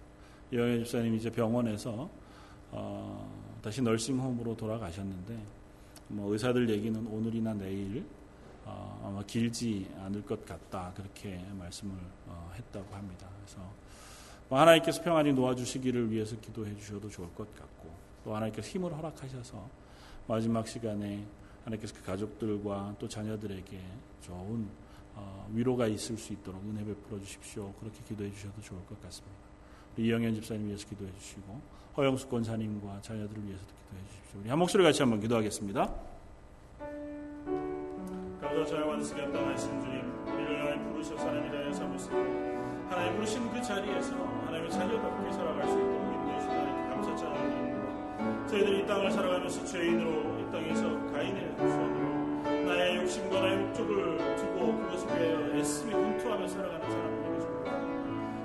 [0.53, 2.07] 이영현 집사님 이제 병원에서
[2.69, 5.35] 어, 다시 널싱홈으로 돌아가셨는데
[6.09, 8.05] 뭐 의사들 얘기는 오늘이나 내일
[8.63, 11.95] 어, 아마 길지 않을 것 같다 그렇게 말씀을
[12.27, 13.27] 어, 했다고 합니다.
[13.39, 13.67] 그래서
[14.47, 17.89] 뭐 하나님께서 평안히 놓아주시기를 위해서 기도해 주셔도 좋을 것 같고
[18.23, 19.67] 또 하나님께서 힘을 허락하셔서
[20.27, 21.25] 마지막 시간에
[21.63, 23.79] 하나님께서 그 가족들과 또 자녀들에게
[24.21, 24.67] 좋은
[25.15, 27.73] 어, 위로가 있을 수 있도록 은혜 베풀어 주십시오.
[27.79, 29.52] 그렇게 기도해 주셔도 좋을 것 같습니다.
[29.97, 31.61] 이영현 집사님 위해서 기도해 주시고
[31.97, 34.39] 허영수 권사님과 자녀들을 위해서도 기도해 주십시오.
[34.41, 35.93] 우리 한 목소리 같이 한번 기도하겠습니다.
[38.41, 42.15] 감사 전화받은 쓰게 합당하신 주님 우리를 하나님 부르셔서 하나님 이하여 삼으시고
[42.89, 48.47] 하나님 부르신 그 자리에서 하나님의 자녀답게 살아갈 수 있도록 인도해 주신 하나님 감사 전화드립니다.
[48.47, 54.73] 저희들이 이 땅을 살아가면서 죄인으로 이 땅에서 가인의 후손으로 나의 욕심과 나의 목적을 두고
[55.17, 57.52] 위해 애쓰며 분투하며 살아가는 사람들이 계십니다.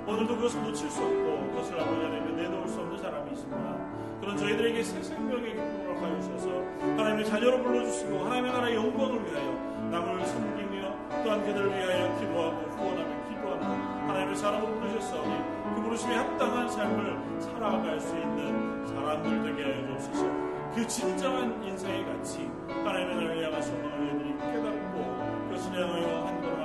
[0.09, 4.19] 오늘도 그것을 놓칠 수 없고 그것을 아버지 하나님에 내놓을 수 없는 사람이 있습니다.
[4.19, 6.49] 그런 저희들에게 새 생명의 기쁨을 하여 주셔서
[6.97, 9.51] 하나님의 자녀로 불러주시고 하나님의 나라의 영광을 위하여
[9.91, 13.67] 남을 섬기며 또한 그들을 위하여 기도하고 후원하며 기도하는
[14.09, 20.87] 하나님의 사람을 부르셨사오니 그 부르심에 합당한 삶을 살아갈 수 있는 사람들 되게 하여 주옵소서 그
[20.87, 26.58] 진정한 인생의 가치 하나님의 나라를 향한 소망을 저희들이 깨닫고 그것을 향하여 한 걸음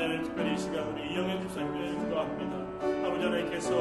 [0.00, 3.74] 하나님 특별히 이 시간 우리 이영현 집사님께 기도합니다 아버지 하나님께서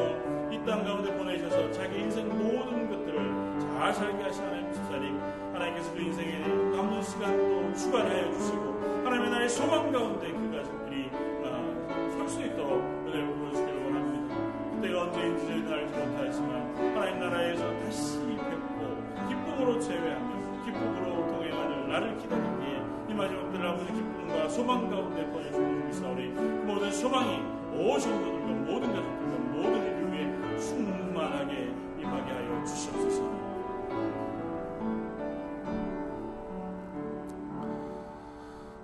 [0.51, 5.20] 이 땅 가운데 보내셔서 자기 인생 모든 것들을 잘 살게 하신 하나님 집사님
[5.53, 6.39] 하나님께서 그 인생에
[6.76, 11.09] 남는 시간도 주관하여 주시고 하나님의 나라의 소망 가운데 그 가족들이
[11.45, 14.36] 아, 설수 있도록 은혜를 부어주기를 원합니다.
[14.76, 18.97] 그때가 언제인지 알지 못하지만 하나님 나라에서 다시 뵙고
[19.30, 26.91] 기쁨으로 제외하며 기쁨으로 동행하는 나를 기다리기에 때 아버지 기쁨과 소망 가운데 보내주고 주사오니 그 모든
[26.91, 27.39] 소망이
[27.74, 33.39] 오신 분들과 모든 가족들과 모든 이들 위해 충만하게 임하게 하여 주시옵소서.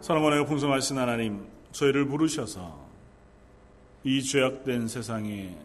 [0.02, 2.86] 사랑원의 풍성하신 하나님, 저희를 부르셔서
[4.04, 5.58] 이 죄악된 세상에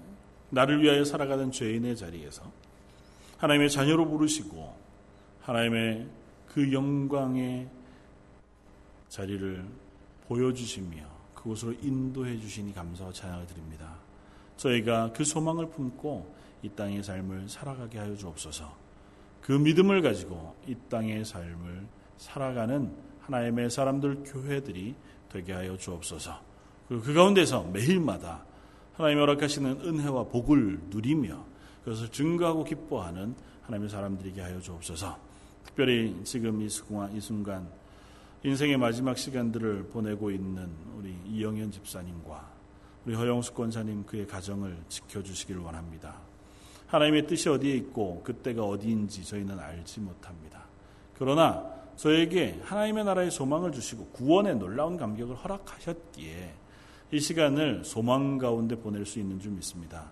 [0.49, 2.43] 나를 위하여 살아가는 죄인의 자리에서
[3.39, 4.75] 하나님의 자녀로 부르시고
[5.43, 6.07] 하나님의
[6.49, 7.69] 그 영광의
[9.11, 9.63] 자리를
[10.29, 11.03] 보여주시며
[11.35, 13.97] 그곳으로 인도해 주시니 감사와 찬양을 드립니다.
[14.57, 18.73] 저희가 그 소망을 품고 이 땅의 삶을 살아가게 하여 주옵소서.
[19.41, 21.87] 그 믿음을 가지고 이 땅의 삶을
[22.19, 24.95] 살아가는 하나님의 사람들 교회들이
[25.31, 26.41] 되게 하여 주옵소서.
[26.89, 28.45] 그리고 그 가운데서 매일마다
[28.95, 31.45] 하나님의 허락하시는 은혜와 복을 누리며
[31.85, 35.19] 그것을 증거하고 기뻐하는 하나님의 사람들에게 하여 주옵소서.
[35.65, 37.69] 특별히 지금 이 순간
[38.43, 42.49] 인생의 마지막 시간들을 보내고 있는 우리 이영현 집사님과
[43.05, 46.17] 우리 허영수 권사님 그의 가정을 지켜주시길 원합니다.
[46.87, 50.65] 하나님의 뜻이 어디에 있고 그때가 어디인지 저희는 알지 못합니다.
[51.19, 56.55] 그러나 저에게 하나님의 나라의 소망을 주시고 구원의 놀라운 감격을 허락하셨기에
[57.13, 60.11] 이 시간을 소망 가운데 보낼 수 있는 줄 믿습니다.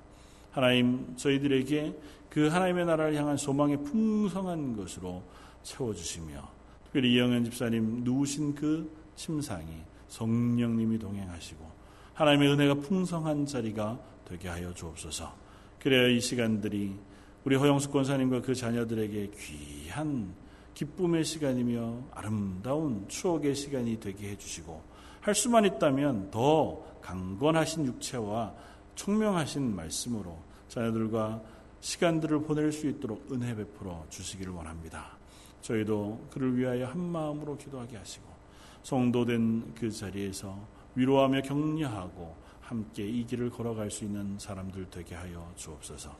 [0.51, 1.99] 하나님 저희들에게
[2.29, 5.23] 그 하나님의 나라를 향한 소망의 풍성한 것으로
[5.63, 6.58] 채워주시며
[6.89, 9.67] 특별히 이영현 집사님 누우신 그 침상이
[10.09, 11.71] 성령님이 동행하시고
[12.15, 15.33] 하나님의 은혜가 풍성한 자리가 되게 하여 주옵소서.
[15.81, 16.97] 그래야 이 시간들이
[17.45, 20.35] 우리 허영숙 권사님과 그 자녀들에게 귀한
[20.73, 24.83] 기쁨의 시간이며 아름다운 추억의 시간이 되게 해주시고
[25.21, 28.55] 할 수만 있다면 더 강건하신 육체와
[28.95, 31.43] 청명하신 말씀으로 자녀들과
[31.81, 35.18] 시간들을 보낼 수 있도록 은혜 베풀어 주시기를 원합니다.
[35.61, 38.27] 저희도 그를 위하여 한 마음으로 기도하게 하시고
[38.83, 40.59] 성도된 그 자리에서
[40.95, 46.15] 위로하며 격려하고 함께 이 길을 걸어갈 수 있는 사람들 되게 하여 주옵소서.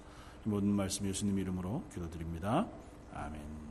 [0.45, 2.67] 모든 말씀 예수님 이름으로 기도드립니다.
[3.13, 3.68] 아멘.